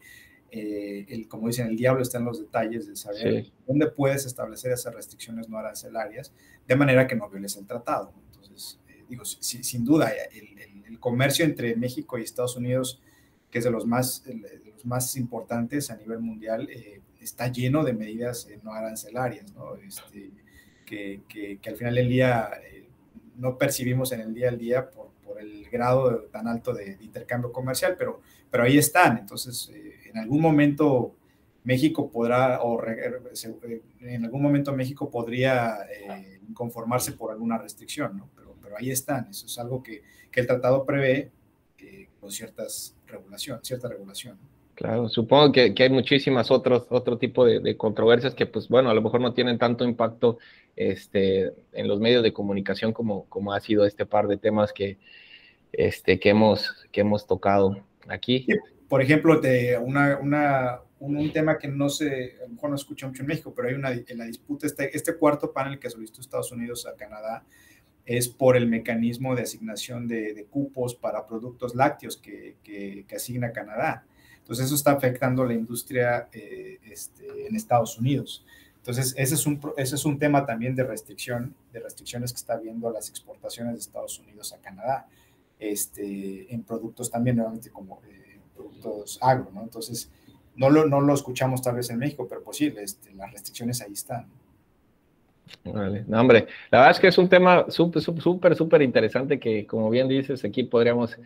eh, 0.51 1.07
el, 1.09 1.27
como 1.29 1.47
dicen, 1.47 1.67
el 1.67 1.77
diablo 1.77 2.03
está 2.03 2.19
en 2.19 2.27
los 2.27 2.39
detalles 2.39 2.87
de 2.87 2.95
saber 2.95 3.47
sí. 3.47 3.53
dónde 3.67 3.87
puedes 3.87 4.27
establecer 4.27 4.71
esas 4.73 4.95
restricciones 4.95 5.49
no 5.49 5.57
arancelarias 5.57 6.35
de 6.67 6.77
manera 6.77 7.07
que 7.07 7.17
no 7.17 7.31
violes 7.31 7.57
el 7.57 7.67
tratado. 7.67 8.13
Entonces, 8.27 8.79
eh, 8.89 9.03
digo, 9.09 9.25
si, 9.25 9.65
sin 9.65 9.83
duda, 9.83 10.13
el, 10.31 11.01
comercio 11.01 11.47
entre 11.47 11.75
México 11.77 12.19
y 12.19 12.23
Estados 12.23 12.57
Unidos, 12.57 13.01
que 13.51 13.61
es 13.61 13.65
de 13.65 13.71
los 13.71 13.87
más, 13.87 14.25
de 14.25 14.61
los 14.75 14.85
más 14.85 15.17
importantes 15.17 15.91
a 15.91 15.97
nivel 15.97 16.19
mundial, 16.19 16.69
eh, 16.69 17.01
está 17.19 17.49
lleno 17.49 17.83
de 17.83 17.95
medidas 17.95 18.47
no 18.63 18.75
arancelarias, 18.75 19.55
¿no? 19.55 19.77
Este, 19.77 20.33
que, 20.85 21.23
que, 21.29 21.61
que, 21.63 21.71
al 21.71 21.77
final 21.77 21.95
del 21.95 22.09
día 22.09 22.51
no 23.39 23.57
percibimos 23.57 24.13
en 24.13 24.21
el 24.21 24.35
día 24.35 24.49
al 24.49 24.59
día 24.59 24.91
por, 24.91 25.11
por 25.25 25.41
el 25.41 25.69
grado 25.71 26.25
tan 26.25 26.47
alto 26.47 26.75
de, 26.75 26.99
intercambio 27.01 27.53
comercial, 27.53 27.95
pero, 27.97 28.21
pero 28.51 28.65
ahí 28.65 28.77
están. 28.77 29.19
Entonces, 29.19 29.71
eh, 29.73 30.11
en 30.11 30.19
algún 30.19 30.41
momento 30.41 31.15
México 31.65 32.11
podrá, 32.11 32.61
o 32.63 32.85
eh, 32.85 33.83
en 34.01 34.25
algún 34.25 34.43
momento 34.43 34.75
México 34.75 35.11
podría 35.11 35.79
eh, 35.91 36.41
conformarse 36.53 37.13
por 37.13 37.31
alguna 37.31 37.59
restricción, 37.59 38.17
¿no? 38.17 38.29
Pero, 38.35 38.57
pero 38.61 38.77
ahí 38.77 38.91
están. 38.91 39.29
Eso 39.31 39.47
es 39.47 39.59
algo 39.59 39.83
que, 39.83 40.03
que 40.31 40.41
el 40.41 40.47
tratado 40.47 40.85
prevé 40.85 41.31
con 42.21 42.33
ciertas 42.33 42.97
regulación, 43.07 43.61
cierta 43.63 43.89
regulación. 43.89 44.39
Claro, 44.79 45.09
supongo 45.09 45.51
que, 45.51 45.75
que, 45.75 45.83
hay 45.83 45.91
muchísimas 45.91 46.53
otros, 46.53 46.87
otro 46.91 47.19
tipo 47.19 47.45
de, 47.45 47.77
controversias 47.77 48.33
que, 48.37 48.47
pues 48.47 48.69
bueno, 48.69 48.91
a 48.91 48.95
lo 48.95 49.03
mejor 49.03 49.21
no 49.21 49.35
tienen 49.35 49.59
tanto 49.59 49.85
impacto 49.85 50.39
este, 50.77 51.53
en 51.73 51.89
los 51.89 51.99
medios 51.99 52.23
de 52.23 52.33
comunicación 52.33 52.93
como, 52.93 53.25
como 53.25 53.53
ha 53.53 53.59
sido 53.59 53.85
este 53.85 54.07
par 54.07 54.29
de 54.29 54.37
temas 54.37 54.73
que, 54.73 54.99
este, 55.73 56.21
que, 56.21 56.29
hemos, 56.29 56.87
que 56.93 57.01
hemos 57.01 57.27
tocado 57.27 57.85
aquí. 58.07 58.47
Por 58.89 59.03
ejemplo, 59.03 59.41
de 59.41 59.77
una, 59.79 60.17
una, 60.23 60.79
un, 61.01 61.33
tema 61.33 61.59
que 61.59 61.67
no 61.67 61.89
se, 61.89 62.37
a 62.39 62.47
lo 62.47 62.51
mejor 62.51 62.71
no 62.71 62.77
escucha 62.77 63.09
mucho 63.09 63.23
en 63.23 63.27
México, 63.27 63.53
pero 63.57 63.67
hay 63.67 63.75
una, 63.75 63.91
en 63.91 64.17
la 64.17 64.27
disputa, 64.27 64.69
este, 64.69 64.97
este 64.97 65.17
cuarto 65.17 65.53
panel 65.53 65.81
que 65.81 65.91
solicitó 65.91 66.21
Estados 66.21 66.53
Unidos 66.53 66.87
a 66.87 66.95
Canadá 66.95 67.45
es 68.07 68.29
por 68.29 68.57
el 68.57 68.69
mecanismo 68.69 69.35
de 69.35 69.43
asignación 69.43 70.07
de, 70.07 70.35
de 70.35 70.45
cupos 70.45 70.95
para 70.95 71.27
productos 71.27 71.75
lácteos 71.75 72.17
que, 72.17 72.59
que 72.63 73.17
asigna 73.17 73.51
Canadá. 73.51 74.07
Entonces 74.49 74.65
eso 74.65 74.77
está 74.77 74.93
afectando 74.93 75.45
la 75.45 75.53
industria 75.53 76.27
eh, 76.33 76.79
este, 76.91 77.47
en 77.47 77.55
Estados 77.55 77.99
Unidos. 77.99 78.47
Entonces 78.79 79.15
ese 79.19 79.35
es, 79.35 79.47
un, 79.47 79.61
ese 79.77 79.95
es 79.97 80.07
un 80.07 80.19
tema 80.19 80.47
también 80.47 80.75
de 80.75 80.85
restricción, 80.85 81.55
de 81.71 81.81
restricciones 81.81 82.33
que 82.33 82.39
está 82.39 82.57
viendo 82.57 82.91
las 82.91 83.11
exportaciones 83.11 83.75
de 83.75 83.81
Estados 83.81 84.19
Unidos 84.19 84.55
a 84.55 84.59
Canadá, 84.59 85.07
este, 85.59 86.51
en 86.51 86.63
productos 86.63 87.11
también 87.11 87.37
nuevamente 87.37 87.69
como 87.69 88.01
eh, 88.09 88.39
productos 88.57 89.19
agro, 89.21 89.51
¿no? 89.53 89.63
Entonces 89.65 90.11
no 90.57 90.71
lo, 90.71 90.87
no 90.87 91.03
lo 91.03 91.13
escuchamos 91.13 91.61
tal 91.61 91.77
vez 91.77 91.91
en 91.91 91.99
México, 91.99 92.27
pero 92.27 92.43
posible, 92.43 92.83
este, 92.83 93.13
las 93.13 93.31
restricciones 93.31 93.83
ahí 93.83 93.93
están. 93.93 94.29
Vale. 95.63 96.07
No, 96.09 96.23
hombre, 96.23 96.47
la 96.71 96.79
verdad 96.79 96.93
es 96.93 97.01
que 97.01 97.09
es 97.09 97.19
un 97.19 97.29
tema 97.29 97.67
súper, 97.69 98.01
súper, 98.01 98.57
súper 98.57 98.81
interesante 98.81 99.39
que, 99.39 99.67
como 99.67 99.91
bien 99.91 100.09
dices, 100.09 100.43
aquí 100.43 100.63
podríamos 100.63 101.19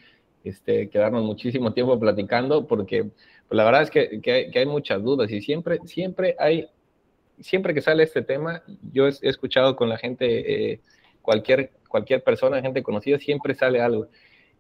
este, 0.45 0.89
quedarnos 0.89 1.25
muchísimo 1.25 1.73
tiempo 1.73 1.99
platicando 1.99 2.67
porque 2.67 3.05
pues, 3.05 3.57
la 3.57 3.65
verdad 3.65 3.83
es 3.83 3.91
que, 3.91 4.21
que, 4.21 4.33
hay, 4.33 4.51
que, 4.51 4.59
hay, 4.61 4.67
muchas 4.67 5.03
dudas 5.03 5.31
y 5.31 5.41
siempre, 5.41 5.79
siempre 5.85 6.37
hay, 6.39 6.69
siempre 7.41 7.75
que 7.75 7.81
sale 7.81 8.03
este 8.03 8.23
tema, 8.23 8.63
yo 8.93 9.07
he, 9.07 9.13
he 9.23 9.29
escuchado 9.29 9.77
con 9.77 9.89
la 9.89 9.99
gente, 9.99 10.73
eh, 10.73 10.81
cualquier, 11.21 11.71
cualquier 11.89 12.23
persona, 12.23 12.61
gente 12.63 12.83
conocida, 12.83 13.19
siempre 13.19 13.55
sale 13.55 13.81
algo. 13.81 14.09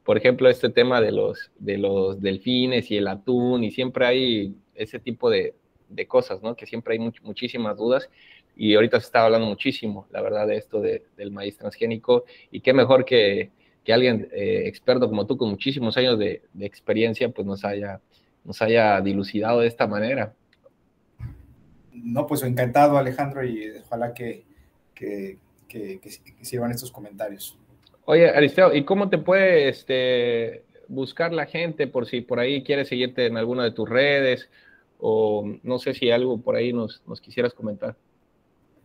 Por 0.04 0.16
ejemplo, 0.16 0.48
este 0.48 0.68
tema 0.68 1.00
de 1.00 1.12
los, 1.12 1.50
de 1.58 1.78
los 1.78 2.20
delfines 2.20 2.90
y 2.90 2.96
el 2.96 3.08
atún 3.08 3.64
y 3.64 3.70
siempre 3.70 4.06
hay 4.06 4.56
ese 4.74 4.98
tipo 4.98 5.30
de, 5.30 5.54
de 5.88 6.06
cosas, 6.06 6.42
¿no? 6.42 6.56
Que 6.56 6.66
siempre 6.66 6.94
hay 6.94 6.98
much, 6.98 7.20
muchísimas 7.22 7.76
dudas 7.76 8.08
y 8.56 8.74
ahorita 8.74 9.00
se 9.00 9.06
está 9.06 9.24
hablando 9.24 9.46
muchísimo, 9.46 10.06
la 10.10 10.20
verdad, 10.20 10.46
de 10.46 10.56
esto 10.56 10.80
de, 10.80 11.04
del 11.16 11.30
maíz 11.30 11.56
transgénico 11.56 12.24
y 12.50 12.60
qué 12.60 12.72
mejor 12.72 13.04
que 13.04 13.50
que 13.84 13.92
alguien 13.92 14.28
eh, 14.32 14.62
experto 14.66 15.08
como 15.08 15.26
tú, 15.26 15.36
con 15.36 15.50
muchísimos 15.50 15.96
años 15.96 16.18
de, 16.18 16.42
de, 16.52 16.66
experiencia, 16.66 17.28
pues 17.28 17.46
nos 17.46 17.64
haya, 17.64 18.00
nos 18.44 18.60
haya 18.62 19.00
dilucidado 19.00 19.60
de 19.60 19.66
esta 19.66 19.86
manera. 19.86 20.34
No, 21.92 22.26
pues 22.26 22.42
encantado, 22.42 22.96
Alejandro, 22.96 23.44
y 23.44 23.70
ojalá 23.84 24.14
que, 24.14 24.44
que, 24.94 25.38
que, 25.68 26.00
que 26.00 26.44
sirvan 26.44 26.70
estos 26.70 26.90
comentarios. 26.90 27.58
Oye, 28.04 28.28
Aristeo, 28.30 28.74
¿y 28.74 28.84
cómo 28.84 29.08
te 29.08 29.18
puede 29.18 29.68
este, 29.68 30.64
buscar 30.88 31.32
la 31.32 31.46
gente 31.46 31.86
por 31.86 32.06
si 32.06 32.20
por 32.20 32.40
ahí 32.40 32.62
quieres 32.62 32.88
seguirte 32.88 33.26
en 33.26 33.36
alguna 33.36 33.64
de 33.64 33.70
tus 33.70 33.88
redes? 33.88 34.48
O 34.98 35.44
no 35.62 35.78
sé 35.78 35.94
si 35.94 36.10
algo 36.10 36.40
por 36.40 36.56
ahí 36.56 36.72
nos, 36.72 37.02
nos 37.06 37.20
quisieras 37.20 37.54
comentar. 37.54 37.96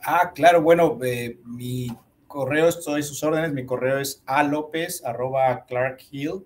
Ah, 0.03 0.31
claro, 0.33 0.62
bueno, 0.62 0.99
eh, 1.03 1.38
mi 1.45 1.88
correo, 2.27 2.67
estoy 2.67 3.03
sus 3.03 3.23
órdenes. 3.23 3.53
Mi 3.53 3.65
correo 3.65 3.99
es 3.99 4.23
a 4.25 4.43
lópez 4.43 5.03
arroba 5.03 5.65
Clark 5.65 5.99
Hill, 6.11 6.45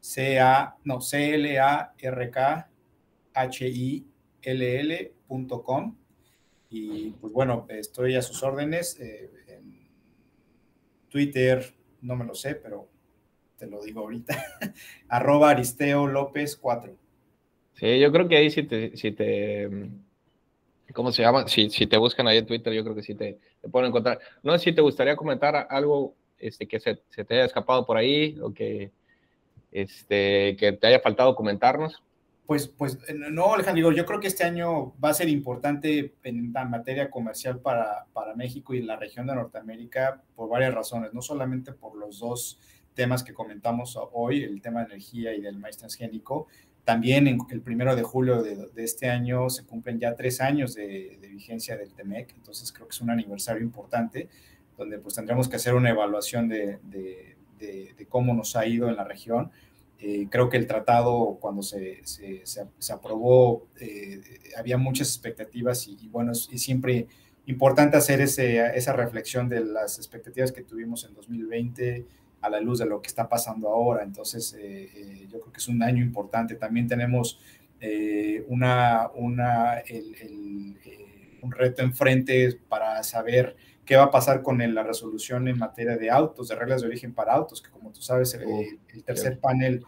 C 0.00 0.38
A, 0.40 0.76
no, 0.84 1.00
C 1.00 1.34
L 1.34 1.58
A 1.58 1.94
R 1.98 2.30
K 2.30 2.70
H 3.34 3.68
I 3.68 4.06
L 4.42 4.80
L 4.80 5.14
punto 5.26 5.62
com. 5.62 5.96
Y 6.70 7.10
pues 7.12 7.32
bueno, 7.32 7.66
estoy 7.68 8.16
a 8.16 8.22
sus 8.22 8.42
órdenes. 8.42 8.98
Eh, 9.00 9.30
en 9.48 9.88
Twitter, 11.08 11.74
no 12.00 12.16
me 12.16 12.24
lo 12.24 12.34
sé, 12.34 12.54
pero 12.54 12.88
te 13.56 13.66
lo 13.66 13.82
digo 13.82 14.00
ahorita. 14.00 14.36
arroba 15.08 15.50
Aristeo 15.50 16.06
López 16.06 16.56
4. 16.56 16.96
Sí, 17.74 18.00
yo 18.00 18.12
creo 18.12 18.28
que 18.28 18.36
ahí 18.36 18.50
si 18.50 18.62
te, 18.64 18.96
si 18.96 19.12
te 19.12 19.68
¿cómo 20.92 21.12
se 21.12 21.22
llama? 21.22 21.48
Si, 21.48 21.70
si, 21.70 21.86
te 21.86 21.96
buscan 21.96 22.26
ahí 22.26 22.38
en 22.38 22.46
Twitter, 22.46 22.72
yo 22.72 22.82
creo 22.82 22.94
que 22.94 23.02
sí 23.02 23.14
te, 23.14 23.38
te 23.60 23.68
pueden 23.68 23.88
encontrar. 23.88 24.18
No 24.42 24.52
sé 24.52 24.64
si 24.64 24.72
te 24.72 24.80
gustaría 24.80 25.16
comentar 25.16 25.66
algo 25.70 26.14
este, 26.38 26.66
que 26.66 26.80
se, 26.80 27.02
se, 27.10 27.24
te 27.24 27.34
haya 27.34 27.44
escapado 27.44 27.86
por 27.86 27.96
ahí 27.96 28.38
o 28.42 28.52
que, 28.52 28.90
este, 29.70 30.56
que 30.56 30.72
te 30.72 30.86
haya 30.86 31.00
faltado 31.00 31.34
comentarnos. 31.34 32.02
Pues, 32.46 32.66
pues 32.68 32.98
no, 33.14 33.54
Alejandro, 33.54 33.92
yo 33.92 34.04
creo 34.04 34.20
que 34.20 34.26
este 34.26 34.44
año 34.44 34.92
va 35.02 35.10
a 35.10 35.14
ser 35.14 35.28
importante 35.28 36.14
en 36.24 36.52
la 36.52 36.64
materia 36.64 37.10
comercial 37.10 37.60
para, 37.60 38.06
para 38.12 38.34
México 38.34 38.74
y 38.74 38.82
la 38.82 38.96
región 38.96 39.26
de 39.26 39.34
Norteamérica 39.34 40.22
por 40.34 40.50
varias 40.50 40.74
razones, 40.74 41.14
no 41.14 41.22
solamente 41.22 41.72
por 41.72 41.96
los 41.96 42.18
dos 42.18 42.58
temas 42.94 43.22
que 43.22 43.32
comentamos 43.32 43.98
hoy, 44.12 44.42
el 44.42 44.60
tema 44.60 44.80
de 44.80 44.86
energía 44.86 45.32
y 45.34 45.40
del 45.40 45.58
maíz 45.58 45.78
transgénico. 45.78 46.48
También 46.84 47.28
el 47.50 47.60
primero 47.60 47.94
de 47.94 48.02
julio 48.02 48.42
de, 48.42 48.68
este 48.76 49.08
año 49.08 49.48
se 49.50 49.64
cumplen 49.64 50.00
ya 50.00 50.16
tres 50.16 50.40
años 50.40 50.74
de, 50.74 51.18
vigencia 51.32 51.76
del 51.76 51.94
TEMEC, 51.94 52.34
entonces 52.34 52.72
creo 52.72 52.86
que 52.86 52.92
es 52.92 53.00
un 53.00 53.10
aniversario 53.10 53.62
importante 53.62 54.28
donde 54.76 54.98
pues 54.98 55.14
tendremos 55.14 55.48
que 55.48 55.56
hacer 55.56 55.74
una 55.74 55.90
evaluación 55.90 56.48
de, 56.48 56.78
cómo 58.08 58.34
nos 58.34 58.56
ha 58.56 58.66
ido 58.66 58.88
en 58.88 58.96
la 58.96 59.04
región. 59.04 59.50
Eh, 59.98 60.26
creo 60.28 60.50
que 60.50 60.56
el 60.56 60.66
tratado 60.66 61.38
cuando 61.40 61.62
se, 61.62 62.00
se, 62.04 62.42
se, 62.44 62.92
aprobó 62.92 63.68
eh, 63.78 64.20
había 64.58 64.76
muchas 64.76 65.08
expectativas 65.08 65.86
y, 65.86 66.08
bueno, 66.08 66.32
es, 66.32 66.48
siempre 66.56 67.06
importante 67.46 67.96
hacer 67.96 68.20
ese, 68.20 68.76
esa 68.76 68.92
reflexión 68.92 69.48
de 69.48 69.64
las 69.64 69.98
expectativas 69.98 70.50
que 70.50 70.62
tuvimos 70.62 71.04
en 71.04 71.14
2020 71.14 72.04
a 72.42 72.50
la 72.50 72.60
luz 72.60 72.80
de 72.80 72.86
lo 72.86 73.00
que 73.00 73.06
está 73.06 73.28
pasando 73.28 73.68
ahora. 73.68 74.02
Entonces, 74.02 74.52
eh, 74.54 74.90
eh, 74.94 75.28
yo 75.30 75.40
creo 75.40 75.52
que 75.52 75.58
es 75.58 75.68
un 75.68 75.82
año 75.82 76.02
importante. 76.02 76.56
También 76.56 76.88
tenemos 76.88 77.40
eh, 77.80 78.44
una, 78.48 79.10
una, 79.14 79.82
un 81.40 81.52
reto 81.52 81.82
enfrente 81.82 82.58
para 82.68 83.02
saber 83.04 83.56
qué 83.84 83.96
va 83.96 84.04
a 84.04 84.10
pasar 84.10 84.42
con 84.42 84.58
la 84.74 84.82
resolución 84.82 85.48
en 85.48 85.58
materia 85.58 85.96
de 85.96 86.10
autos, 86.10 86.48
de 86.48 86.56
reglas 86.56 86.82
de 86.82 86.88
origen 86.88 87.14
para 87.14 87.32
autos, 87.32 87.62
que 87.62 87.70
como 87.70 87.92
tú 87.92 88.02
sabes, 88.02 88.34
el, 88.34 89.04
tercer 89.04 89.38
panel 89.38 89.84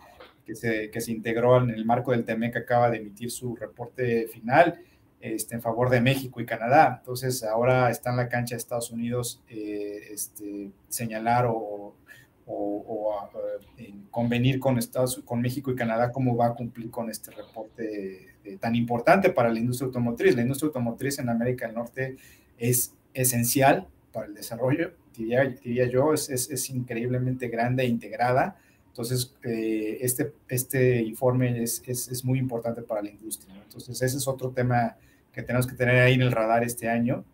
que 0.46 0.54
se, 0.54 0.90
que 0.90 1.00
se 1.00 1.10
integró 1.10 1.60
en 1.60 1.70
el 1.70 1.84
marco 1.84 2.12
del 2.12 2.24
TEMEC 2.24 2.56
acaba 2.56 2.90
de 2.90 2.98
emitir 2.98 3.30
su 3.30 3.56
reporte 3.56 4.28
final. 4.28 4.80
Este, 5.20 5.54
en 5.54 5.62
favor 5.62 5.88
de 5.88 6.02
México 6.02 6.38
y 6.42 6.44
Canadá. 6.44 6.96
Entonces, 6.98 7.42
ahora 7.44 7.88
está 7.88 8.10
en 8.10 8.18
la 8.18 8.28
cancha 8.28 8.56
de 8.56 8.58
Estados 8.58 8.90
Unidos 8.90 9.42
este, 9.48 10.70
señalar 10.90 11.46
o 11.48 11.96
o, 12.46 13.30
eh, 13.78 13.94
convenir 14.10 14.60
con 14.60 14.78
Estados 14.78 15.22
con 15.24 15.40
México 15.40 15.70
y 15.70 15.76
Canadá 15.76 16.12
cómo 16.12 16.36
va 16.36 16.48
a 16.48 16.54
cumplir 16.54 16.90
con 16.90 17.10
este 17.10 17.30
reporte 17.30 18.34
tan 18.60 18.74
importante 18.74 19.30
para 19.30 19.50
la 19.50 19.58
industria 19.58 19.86
automotriz. 19.86 20.36
La 20.36 20.42
industria 20.42 20.68
automotriz 20.68 21.18
en 21.18 21.30
América 21.30 21.66
del 21.66 21.74
Norte 21.74 22.16
es 22.58 22.94
esencial 23.14 23.86
para 24.12 24.26
el 24.26 24.34
desarrollo, 24.34 24.92
diría, 25.16 25.44
diría 25.44 25.86
yo, 25.86 26.14
es, 26.14 26.28
es, 26.28 26.70
increíblemente 26.70 27.48
grande 27.48 27.84
e 27.84 27.86
integrada. 27.86 28.56
Entonces, 28.88 29.34
eh, 29.42 29.98
este, 30.00 30.32
este 30.48 31.02
informe 31.02 31.62
es, 31.62 31.82
es, 31.86 32.24
muy 32.24 32.38
importante 32.38 32.82
para 32.82 33.02
la 33.02 33.10
industria. 33.10 33.54
Entonces, 33.62 34.00
ese 34.00 34.16
es 34.16 34.28
otro 34.28 34.50
tema 34.50 34.96
que 35.32 35.42
tenemos 35.42 35.66
que 35.66 35.74
tener 35.74 35.96
ahí 35.96 36.14
en 36.14 36.22
el 36.22 36.30
radar 36.30 36.62
este 36.62 36.88
año. 36.88 37.24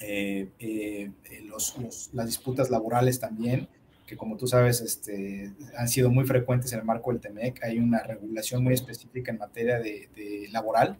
Eh, 0.00 1.10
los, 1.46 2.10
las 2.12 2.26
disputas 2.26 2.70
laborales 2.70 3.18
también 3.18 3.68
que 4.06 4.16
como 4.16 4.36
tú 4.36 4.46
sabes 4.46 4.80
este, 4.80 5.52
han 5.76 5.88
sido 5.88 6.10
muy 6.10 6.24
frecuentes 6.24 6.72
en 6.72 6.80
el 6.80 6.84
marco 6.84 7.10
del 7.10 7.20
TEMEC. 7.20 7.62
Hay 7.64 7.78
una 7.78 8.00
regulación 8.00 8.62
muy 8.62 8.74
específica 8.74 9.30
en 9.32 9.38
materia 9.38 9.78
de, 9.78 10.48
laboral. 10.52 10.98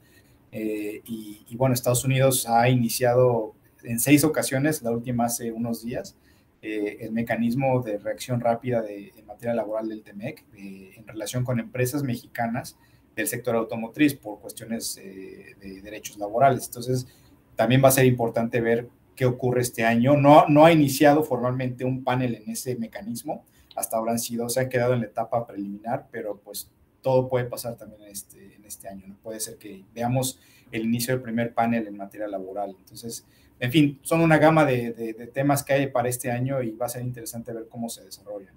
Eh, 0.52 1.02
y, 1.04 1.56
bueno, 1.56 1.74
Estados 1.74 2.04
Unidos 2.04 2.48
ha 2.48 2.68
iniciado 2.68 3.54
en 3.82 3.98
seis 3.98 4.24
ocasiones, 4.24 4.82
la 4.82 4.92
última 4.92 5.26
hace 5.26 5.52
unos 5.52 5.84
días, 5.84 6.16
eh, 6.62 6.98
el 7.00 7.12
mecanismo 7.12 7.82
de 7.82 7.98
reacción 7.98 8.40
rápida 8.40 8.80
de, 8.80 9.12
en 9.16 9.26
materia 9.26 9.54
laboral 9.54 9.88
del 9.88 10.02
TEMEC 10.02 10.44
eh, 10.56 10.92
en 10.96 11.06
relación 11.06 11.44
con 11.44 11.60
empresas 11.60 12.02
mexicanas 12.02 12.78
del 13.14 13.26
sector 13.26 13.54
automotriz 13.56 14.14
por 14.14 14.40
cuestiones 14.40 14.96
de 14.96 15.80
derechos 15.82 16.18
laborales. 16.18 16.66
Entonces, 16.66 17.06
también 17.54 17.82
va 17.84 17.88
a 17.88 17.92
ser 17.92 18.06
importante 18.06 18.60
ver 18.60 18.88
qué 19.16 19.26
ocurre 19.26 19.60
este 19.60 19.84
año. 19.84 20.16
No, 20.16 20.46
no 20.48 20.64
ha 20.64 20.72
iniciado 20.72 21.22
formalmente 21.22 21.84
un 21.84 22.04
panel 22.04 22.34
en 22.36 22.50
ese 22.50 22.76
mecanismo. 22.76 23.44
Hasta 23.76 23.96
ahora 23.96 24.12
han 24.12 24.18
sido, 24.18 24.48
se 24.48 24.60
han 24.60 24.68
quedado 24.68 24.94
en 24.94 25.00
la 25.00 25.06
etapa 25.06 25.46
preliminar, 25.46 26.06
pero 26.10 26.40
pues 26.42 26.70
todo 27.02 27.28
puede 27.28 27.44
pasar 27.44 27.76
también 27.76 28.02
en 28.02 28.08
este, 28.08 28.54
en 28.54 28.64
este 28.64 28.88
año. 28.88 29.04
¿no? 29.06 29.16
Puede 29.22 29.40
ser 29.40 29.56
que 29.56 29.84
veamos 29.94 30.40
el 30.70 30.82
inicio 30.82 31.14
del 31.14 31.22
primer 31.22 31.52
panel 31.52 31.86
en 31.86 31.96
materia 31.96 32.28
laboral. 32.28 32.74
Entonces, 32.78 33.26
en 33.60 33.70
fin, 33.70 33.98
son 34.02 34.20
una 34.20 34.38
gama 34.38 34.64
de, 34.64 35.14
temas 35.32 35.62
que 35.62 35.72
hay 35.72 35.86
para 35.86 36.08
este 36.08 36.30
año 36.30 36.62
y 36.62 36.72
va 36.72 36.86
a 36.86 36.88
ser 36.88 37.02
interesante 37.02 37.52
ver 37.52 37.66
cómo 37.68 37.88
se 37.88 38.04
desarrollan. 38.04 38.54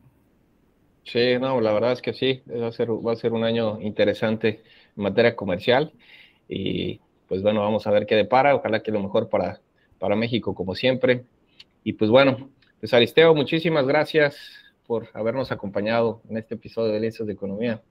Sí, 1.04 1.38
no, 1.40 1.62
la 1.62 1.72
verdad 1.72 1.94
es 1.94 2.02
que 2.02 2.14
sí, 2.14 2.42
va 2.50 2.68
a 2.68 2.72
ser, 2.72 2.90
va 2.90 3.14
a 3.14 3.16
ser 3.16 3.32
un 3.32 3.44
año 3.44 3.80
interesante 3.80 4.62
en 4.98 5.04
materia 5.04 5.36
comercial 5.36 5.94
y 6.50 7.00
pues 7.28 7.42
bueno, 7.42 7.62
vamos 7.62 7.88
a 7.88 7.92
ver 7.92 8.06
qué 8.06 8.16
depara, 8.16 8.56
ojalá 8.56 8.82
que 8.82 8.92
lo 8.92 9.02
mejor 9.02 9.30
para, 9.30 9.62
para 10.00 10.16
México, 10.16 10.54
como 10.54 10.76
siempre. 10.76 11.24
Y 11.84 11.94
pues 11.94 12.10
bueno, 12.10 12.50
pues 12.80 12.94
Aristeo, 12.94 13.34
muchísimas 13.34 13.88
gracias 13.88 14.38
por 14.86 15.10
habernos 15.14 15.52
acompañado 15.52 16.22
en 16.30 16.38
este 16.38 16.56
episodio 16.56 16.94
de 16.94 17.00
Lienzos 17.00 17.28
de 17.28 17.34
Economía. 17.34 17.82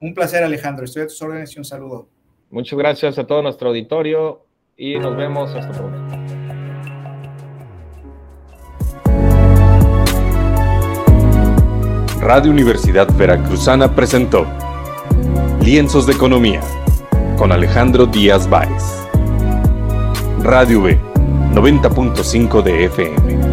Un 0.00 0.14
placer, 0.14 0.42
Alejandro. 0.42 0.84
Estoy 0.84 1.02
a 1.02 1.06
tus 1.06 1.20
órdenes 1.22 1.54
y 1.54 1.58
un 1.58 1.64
saludo. 1.64 2.08
Muchas 2.50 2.78
gracias 2.78 3.18
a 3.18 3.26
todo 3.26 3.42
nuestro 3.42 3.68
auditorio 3.68 4.44
y 4.76 4.98
nos 4.98 5.16
vemos 5.16 5.54
hasta 5.54 5.72
pronto. 5.72 5.98
Radio 12.20 12.50
Universidad 12.50 13.08
Veracruzana 13.16 13.94
presentó 13.94 14.46
Lienzos 15.60 16.06
de 16.06 16.12
Economía 16.12 16.60
con 17.36 17.52
Alejandro 17.52 18.06
Díaz 18.06 18.48
Báez. 18.48 18.82
Radio 20.42 20.82
B 20.82 21.11
90.5 21.54 22.62
de 22.62 22.84
FM. 22.84 23.51